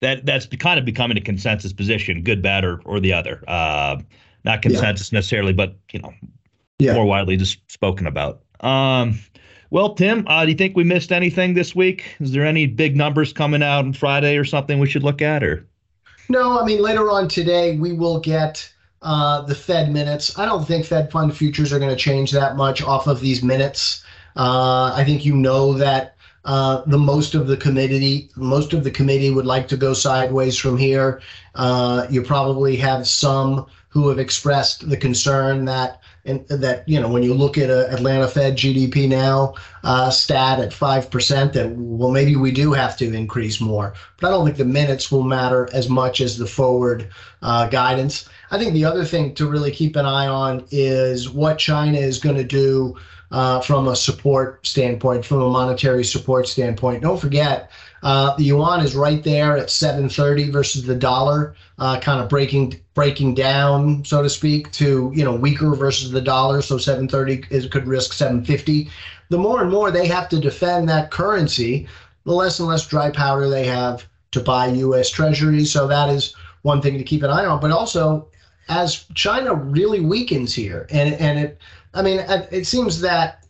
that 0.02 0.26
that's 0.26 0.44
kind 0.58 0.78
of 0.78 0.84
becoming 0.84 1.16
a 1.16 1.22
consensus 1.22 1.72
position, 1.72 2.22
good, 2.22 2.42
bad, 2.42 2.66
or 2.66 2.82
or 2.84 3.00
the 3.00 3.14
other. 3.14 3.42
Uh, 3.48 4.02
not 4.44 4.62
consensus 4.62 5.12
yeah. 5.12 5.18
necessarily, 5.18 5.52
but 5.52 5.76
you 5.92 6.00
know, 6.00 6.12
yeah. 6.78 6.94
more 6.94 7.04
widely 7.04 7.36
just 7.36 7.58
spoken 7.70 8.06
about. 8.06 8.42
Um, 8.60 9.18
well, 9.70 9.94
Tim, 9.94 10.24
uh, 10.28 10.44
do 10.44 10.50
you 10.50 10.56
think 10.56 10.76
we 10.76 10.84
missed 10.84 11.10
anything 11.10 11.54
this 11.54 11.74
week? 11.74 12.16
Is 12.20 12.32
there 12.32 12.46
any 12.46 12.66
big 12.66 12.96
numbers 12.96 13.32
coming 13.32 13.62
out 13.62 13.84
on 13.84 13.92
Friday 13.92 14.36
or 14.36 14.44
something 14.44 14.78
we 14.78 14.88
should 14.88 15.02
look 15.02 15.22
at? 15.22 15.42
Or 15.42 15.66
no, 16.28 16.60
I 16.60 16.64
mean 16.64 16.80
later 16.80 17.10
on 17.10 17.28
today 17.28 17.76
we 17.76 17.92
will 17.92 18.20
get 18.20 18.72
uh, 19.02 19.42
the 19.42 19.54
Fed 19.54 19.92
minutes. 19.92 20.38
I 20.38 20.46
don't 20.46 20.66
think 20.66 20.86
Fed 20.86 21.10
fund 21.10 21.36
futures 21.36 21.72
are 21.72 21.78
going 21.78 21.90
to 21.90 21.96
change 21.96 22.30
that 22.32 22.56
much 22.56 22.82
off 22.82 23.06
of 23.06 23.20
these 23.20 23.42
minutes. 23.42 24.04
Uh, 24.36 24.92
I 24.94 25.04
think 25.04 25.24
you 25.24 25.36
know 25.36 25.74
that 25.74 26.16
uh, 26.44 26.82
the 26.86 26.98
most 26.98 27.34
of 27.34 27.46
the 27.46 27.56
committee, 27.56 28.30
most 28.36 28.72
of 28.72 28.84
the 28.84 28.90
committee 28.90 29.30
would 29.30 29.46
like 29.46 29.66
to 29.68 29.76
go 29.76 29.94
sideways 29.94 30.56
from 30.58 30.76
here. 30.76 31.20
Uh, 31.54 32.06
you 32.10 32.22
probably 32.22 32.76
have 32.76 33.06
some 33.06 33.66
who 33.94 34.08
have 34.08 34.18
expressed 34.18 34.90
the 34.90 34.96
concern 34.96 35.64
that 35.64 36.00
and 36.24 36.46
that 36.48 36.86
you 36.88 37.00
know 37.00 37.08
when 37.08 37.22
you 37.22 37.32
look 37.32 37.56
at 37.56 37.70
a 37.70 37.90
Atlanta 37.92 38.26
Fed 38.26 38.56
GDP 38.56 39.08
now 39.08 39.54
uh, 39.84 40.10
stat 40.10 40.58
at 40.58 40.72
five 40.72 41.10
percent, 41.10 41.52
that 41.52 41.70
well 41.70 42.10
maybe 42.10 42.34
we 42.34 42.50
do 42.50 42.72
have 42.72 42.96
to 42.96 43.12
increase 43.14 43.60
more. 43.60 43.94
But 44.20 44.26
I 44.26 44.30
don't 44.32 44.44
think 44.44 44.56
the 44.56 44.64
minutes 44.64 45.12
will 45.12 45.22
matter 45.22 45.68
as 45.72 45.88
much 45.88 46.20
as 46.20 46.36
the 46.36 46.46
forward 46.46 47.08
uh, 47.40 47.68
guidance. 47.68 48.28
I 48.50 48.58
think 48.58 48.72
the 48.72 48.84
other 48.84 49.04
thing 49.04 49.32
to 49.36 49.48
really 49.48 49.70
keep 49.70 49.94
an 49.94 50.06
eye 50.06 50.26
on 50.26 50.64
is 50.72 51.30
what 51.30 51.58
China 51.58 51.98
is 51.98 52.18
going 52.18 52.36
to 52.36 52.44
do 52.44 52.96
uh, 53.30 53.60
from 53.60 53.88
a 53.88 53.96
support 53.96 54.66
standpoint, 54.66 55.24
from 55.24 55.40
a 55.40 55.48
monetary 55.50 56.04
support 56.04 56.48
standpoint. 56.48 57.02
Don't 57.02 57.20
forget, 57.20 57.70
uh, 58.04 58.36
the 58.36 58.44
yuan 58.44 58.80
is 58.80 58.94
right 58.94 59.24
there 59.24 59.56
at 59.56 59.70
730 59.70 60.50
versus 60.50 60.84
the 60.84 60.94
dollar, 60.94 61.56
uh, 61.78 61.98
kind 62.00 62.20
of 62.22 62.28
breaking 62.28 62.78
breaking 62.92 63.34
down, 63.34 64.04
so 64.04 64.22
to 64.22 64.28
speak, 64.28 64.70
to 64.72 65.10
you 65.14 65.24
know 65.24 65.34
weaker 65.34 65.74
versus 65.74 66.10
the 66.10 66.20
dollar. 66.20 66.60
So 66.60 66.76
730 66.76 67.46
is 67.48 67.66
could 67.66 67.86
risk 67.86 68.12
750. 68.12 68.90
The 69.30 69.38
more 69.38 69.62
and 69.62 69.70
more 69.70 69.90
they 69.90 70.06
have 70.06 70.28
to 70.28 70.38
defend 70.38 70.86
that 70.90 71.10
currency, 71.10 71.88
the 72.24 72.34
less 72.34 72.58
and 72.58 72.68
less 72.68 72.86
dry 72.86 73.10
powder 73.10 73.48
they 73.48 73.64
have 73.64 74.06
to 74.32 74.40
buy 74.40 74.66
U.S. 74.66 75.08
Treasuries. 75.08 75.72
So 75.72 75.86
that 75.86 76.10
is 76.10 76.34
one 76.60 76.82
thing 76.82 76.98
to 76.98 77.04
keep 77.04 77.22
an 77.22 77.30
eye 77.30 77.46
on. 77.46 77.58
But 77.58 77.70
also, 77.70 78.28
as 78.68 79.06
China 79.14 79.54
really 79.54 80.00
weakens 80.00 80.54
here, 80.54 80.86
and 80.90 81.14
and 81.14 81.38
it 81.38 81.58
I 81.94 82.02
mean, 82.02 82.22
it 82.50 82.66
seems 82.66 83.00
that 83.00 83.43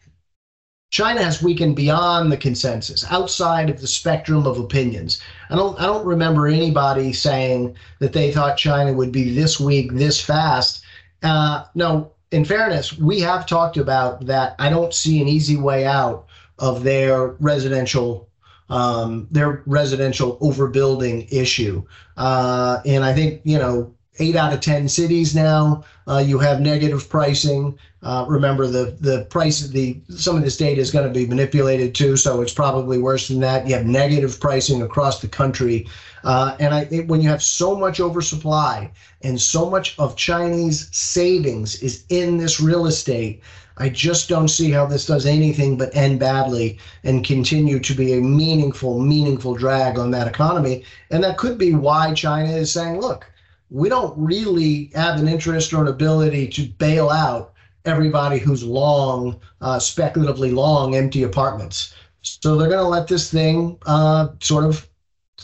China 0.95 1.25
has 1.25 1.43
weakened 1.43 1.75
beyond 1.75 2.31
the 2.31 2.37
consensus, 2.37 3.05
outside 3.11 3.69
of 3.69 3.81
the 3.81 3.87
spectrum 3.89 4.47
of 4.47 4.61
opinions. 4.61 5.21
I 5.51 5.57
don't, 5.57 5.77
I 5.81 5.87
don't 5.87 6.07
remember 6.07 6.47
anybody 6.47 7.13
saying 7.13 7.75
that 7.99 8.13
they 8.13 8.31
thought 8.31 8.57
China 8.57 8.93
would 8.93 9.11
be 9.11 9.35
this 9.35 9.59
weak, 9.59 9.93
this 9.93 10.21
fast. 10.21 10.85
Uh, 11.25 11.65
no, 11.75 12.13
in 12.31 12.45
fairness, 12.45 12.97
we 12.97 13.19
have 13.23 13.45
talked 13.45 13.77
about 13.77 14.25
that. 14.27 14.55
I 14.61 14.71
don't 14.71 14.95
see 14.95 15.21
an 15.21 15.27
easy 15.27 15.57
way 15.57 15.85
out 15.85 16.27
of 16.61 16.85
their 16.85 17.31
residential 17.41 18.29
um, 18.71 19.27
their 19.33 19.65
residential 19.67 20.39
overbuilding 20.39 21.27
issue. 21.33 21.85
Uh, 22.17 22.81
and 22.87 23.05
I 23.05 23.13
think, 23.13 23.41
you 23.43 23.59
know, 23.59 23.93
eight 24.19 24.37
out 24.37 24.53
of 24.53 24.61
10 24.61 24.89
cities 24.89 25.35
now, 25.35 25.85
uh, 26.07 26.23
you 26.25 26.39
have 26.39 26.61
negative 26.61 27.09
pricing. 27.09 27.79
Uh, 28.03 28.27
remember 28.29 28.67
the 28.67 28.97
the 29.01 29.25
price 29.31 29.65
of 29.65 29.73
the 29.73 29.99
some 30.11 30.37
of 30.37 30.43
this 30.43 30.59
data 30.59 30.81
is 30.81 30.91
going 30.91 31.07
to 31.07 31.19
be 31.19 31.27
manipulated 31.27 31.95
too, 31.95 32.17
so 32.17 32.43
it's 32.43 32.53
probably 32.53 32.99
worse 32.99 33.29
than 33.29 33.41
that. 33.41 33.67
You 33.67 33.75
have 33.75 33.87
negative 33.87 34.39
pricing 34.39 34.83
across 34.83 35.21
the 35.23 35.29
country, 35.29 35.89
uh, 36.23 36.55
and 36.61 36.75
I 36.75 36.81
it, 36.91 37.09
when 37.09 37.23
you 37.23 37.31
have 37.31 37.43
so 37.43 37.75
much 37.75 38.01
oversupply 38.01 38.91
and 39.23 39.41
so 39.41 39.71
much 39.71 39.99
of 39.99 40.17
Chinese 40.17 40.89
savings 40.93 41.83
is 41.83 42.05
in 42.11 42.37
this 42.37 42.61
real 42.61 42.85
estate, 42.85 43.43
I 43.79 43.89
just 43.89 44.29
don't 44.29 44.49
see 44.49 44.71
how 44.71 44.87
this 44.87 45.07
does 45.07 45.27
anything 45.27 45.77
but 45.79 45.97
end 45.97 46.21
badly 46.21 46.79
and 47.03 47.25
continue 47.25 47.81
to 47.81 47.95
be 47.95 48.13
a 48.13 48.21
meaningful, 48.21 49.01
meaningful 49.01 49.55
drag 49.55 49.99
on 49.99 50.11
that 50.13 50.29
economy. 50.29 50.85
And 51.11 51.25
that 51.25 51.39
could 51.39 51.59
be 51.59 51.75
why 51.75 52.15
China 52.15 52.51
is 52.51 52.71
saying, 52.71 53.01
look, 53.01 53.27
we 53.75 53.89
don't 53.89 54.17
really 54.17 54.93
have 54.95 55.19
an 55.19 55.27
interest 55.27 55.73
or 55.73 55.83
an 55.83 55.89
ability 55.89 56.47
to 56.47 56.69
bail 56.79 57.11
out 57.11 57.53
everybody 57.85 58.39
who's 58.39 58.63
long, 58.63 59.41
uh, 59.61 59.81
speculatively 59.81 60.53
long 60.53 60.95
empty 60.95 61.25
apartments. 61.25 61.93
So 62.23 62.57
they're 62.57 62.69
going 62.69 62.85
to 62.85 62.89
let 62.89 63.09
this 63.09 63.29
thing 63.33 63.77
uh, 63.85 64.29
sort 64.41 64.65
of, 64.65 64.89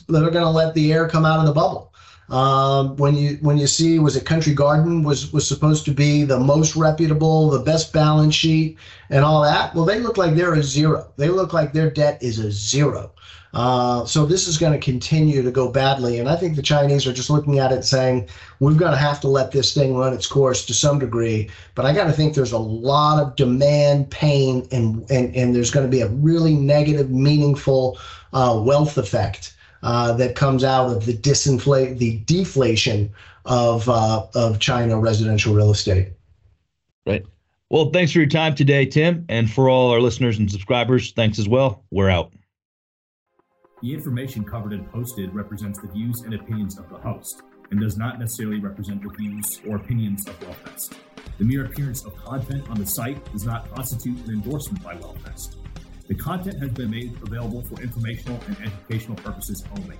they're 0.09 0.31
going 0.31 0.45
to 0.45 0.49
let 0.49 0.75
the 0.75 0.93
air 0.93 1.09
come 1.09 1.25
out 1.25 1.41
of 1.41 1.47
the 1.47 1.53
bubble. 1.53 1.90
Um, 2.31 2.97
when 2.97 3.17
you 3.17 3.39
when 3.41 3.59
you 3.59 3.67
see 3.67 3.99
was 3.99 4.15
it 4.15 4.25
Country 4.25 4.55
Garden 4.55 5.03
was 5.03 5.33
was 5.33 5.47
supposed 5.49 5.85
to 5.87 5.91
be 5.91 6.23
the 6.23 6.39
most 6.39 6.77
reputable, 6.77 7.51
the 7.51 7.59
best 7.59 7.93
balance 7.93 8.37
sheet, 8.37 8.79
and 9.11 9.25
all 9.25 9.43
that. 9.43 9.75
Well, 9.75 9.85
they 9.85 9.99
look 9.99 10.17
like 10.17 10.37
they're 10.37 10.55
a 10.55 10.63
zero. 10.63 11.13
They 11.17 11.29
look 11.29 11.53
like 11.53 11.73
their 11.73 11.91
debt 11.91 12.23
is 12.23 12.39
a 12.39 12.53
zero. 12.53 13.13
Uh, 13.53 14.05
so 14.05 14.25
this 14.25 14.47
is 14.47 14.59
going 14.59 14.73
to 14.73 14.79
continue 14.79 15.43
to 15.43 15.51
go 15.51 15.69
badly. 15.69 16.21
And 16.21 16.29
I 16.29 16.37
think 16.37 16.55
the 16.55 16.63
Chinese 16.63 17.05
are 17.05 17.13
just 17.13 17.31
looking 17.31 17.59
at 17.59 17.73
it 17.73 17.85
saying, 17.85 18.29
we're 18.61 18.75
going 18.75 18.93
to 18.93 18.97
have 18.97 19.21
to 19.23 19.29
let 19.29 19.51
this 19.51 19.75
thing 19.75 19.97
run 19.97 20.13
its 20.13 20.29
course 20.29 20.65
to 20.67 20.73
some 20.73 21.01
degree. 21.01 21.51
But 21.75 21.85
I 21.85 21.93
got 21.93 22.05
to 22.05 22.13
think 22.13 22.35
there's 22.35 22.53
a 22.53 22.59
lot 22.59 23.21
of 23.21 23.35
demand, 23.35 24.09
pain, 24.11 24.69
and, 24.71 25.05
and, 25.11 25.35
and 25.35 25.53
there's 25.53 25.73
going 25.73 25.85
to 25.85 25.91
be 25.91 26.01
a 26.01 26.09
really 26.09 26.55
negative, 26.55 27.11
meaningful 27.11 27.99
uh, 28.33 28.63
wealth 28.65 28.97
effect 28.97 29.55
uh, 29.83 30.13
that 30.15 30.35
comes 30.35 30.65
out 30.65 30.91
of 30.91 31.07
the 31.07 31.13
disinflate, 31.13 31.99
the 31.99 32.19
deflation 32.27 33.13
of, 33.45 33.89
uh, 33.89 34.27
of 34.35 34.59
China 34.59 34.99
residential 34.99 35.55
real 35.55 35.71
estate. 35.71 36.13
Right. 37.07 37.25
Well, 37.71 37.91
thanks 37.91 38.13
for 38.13 38.19
your 38.19 38.29
time 38.29 38.55
today, 38.55 38.85
Tim. 38.85 39.25
And 39.29 39.51
for 39.51 39.69
all 39.69 39.91
our 39.91 40.01
listeners 40.01 40.39
and 40.39 40.51
subscribers, 40.51 41.13
thanks 41.13 41.39
as 41.39 41.49
well. 41.49 41.85
We're 41.91 42.11
out. 42.11 42.33
The 43.83 43.95
information 43.95 44.45
covered 44.45 44.73
and 44.73 44.91
posted 44.93 45.35
represents 45.35 45.81
the 45.81 45.89
views 45.89 46.21
and 46.23 46.35
opinions 46.35 46.79
of 46.79 46.89
the 46.91 46.99
host 46.99 47.43
and 47.71 47.81
does 47.81 47.97
not 47.97 48.19
necessarily 48.19 48.59
represent 48.59 49.03
the 49.03 49.09
views 49.17 49.61
or 49.67 49.77
opinions 49.77 50.27
of 50.29 50.39
WealthVest. 50.41 50.95
The 51.39 51.45
mere 51.45 51.65
appearance 51.65 52.05
of 52.05 52.15
content 52.17 52.69
on 52.69 52.79
the 52.79 52.85
site 52.85 53.25
does 53.33 53.45
not 53.45 53.73
constitute 53.75 54.19
an 54.27 54.35
endorsement 54.35 54.83
by 54.83 54.97
WealthVest. 54.97 55.60
The 56.11 56.17
content 56.17 56.59
has 56.59 56.73
been 56.73 56.91
made 56.91 57.17
available 57.23 57.63
for 57.63 57.81
informational 57.81 58.41
and 58.49 58.57
educational 58.61 59.17
purposes 59.19 59.63
only. 59.79 59.97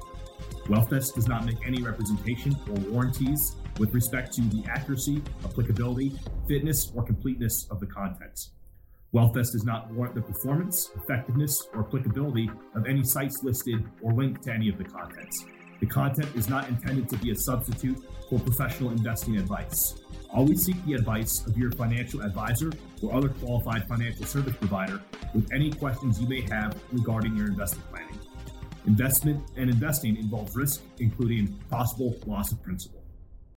WealthVest 0.67 1.15
does 1.15 1.29
not 1.29 1.45
make 1.45 1.65
any 1.65 1.81
representation 1.83 2.57
or 2.69 2.75
warranties 2.91 3.55
with 3.79 3.95
respect 3.95 4.33
to 4.33 4.41
the 4.41 4.65
accuracy, 4.69 5.23
applicability, 5.45 6.19
fitness, 6.49 6.91
or 6.97 7.05
completeness 7.05 7.69
of 7.71 7.79
the 7.79 7.87
contents. 7.87 8.51
WealthVest 9.15 9.53
does 9.53 9.65
not 9.65 9.89
warrant 9.93 10.17
the 10.17 10.21
performance, 10.21 10.91
effectiveness, 10.97 11.69
or 11.75 11.83
applicability 11.83 12.51
of 12.75 12.89
any 12.89 13.05
sites 13.05 13.45
listed 13.45 13.85
or 14.03 14.13
linked 14.13 14.43
to 14.43 14.53
any 14.53 14.69
of 14.69 14.79
the 14.79 14.85
contents. 14.85 15.45
The 15.79 15.87
content 15.87 16.35
is 16.35 16.49
not 16.49 16.69
intended 16.69 17.09
to 17.11 17.19
be 17.19 17.31
a 17.31 17.37
substitute 17.37 18.03
for 18.29 18.41
professional 18.41 18.91
investing 18.91 19.37
advice. 19.37 19.95
Always 20.33 20.65
seek 20.65 20.85
the 20.87 20.95
advice 20.95 21.45
of 21.47 21.59
your 21.59 21.73
financial 21.73 22.23
advisor 22.23 22.73
or 23.03 23.13
other 23.13 23.31
qualified 23.31 23.89
financial 23.89 24.25
service 24.25 24.55
provider 24.57 25.01
with 25.35 25.53
any 25.53 25.73
questions 25.73 26.21
you 26.21 26.29
may 26.29 26.43
have 26.43 26.81
regarding 26.93 27.37
your 27.37 27.49
investment 27.49 27.89
planning. 27.91 28.19
Investment 28.87 29.43
and 29.57 29.69
investing 29.69 30.17
involves 30.17 30.55
risk, 30.55 30.83
including 30.99 31.49
possible 31.69 32.17
loss 32.27 32.53
of 32.53 32.63
principal. 32.63 33.00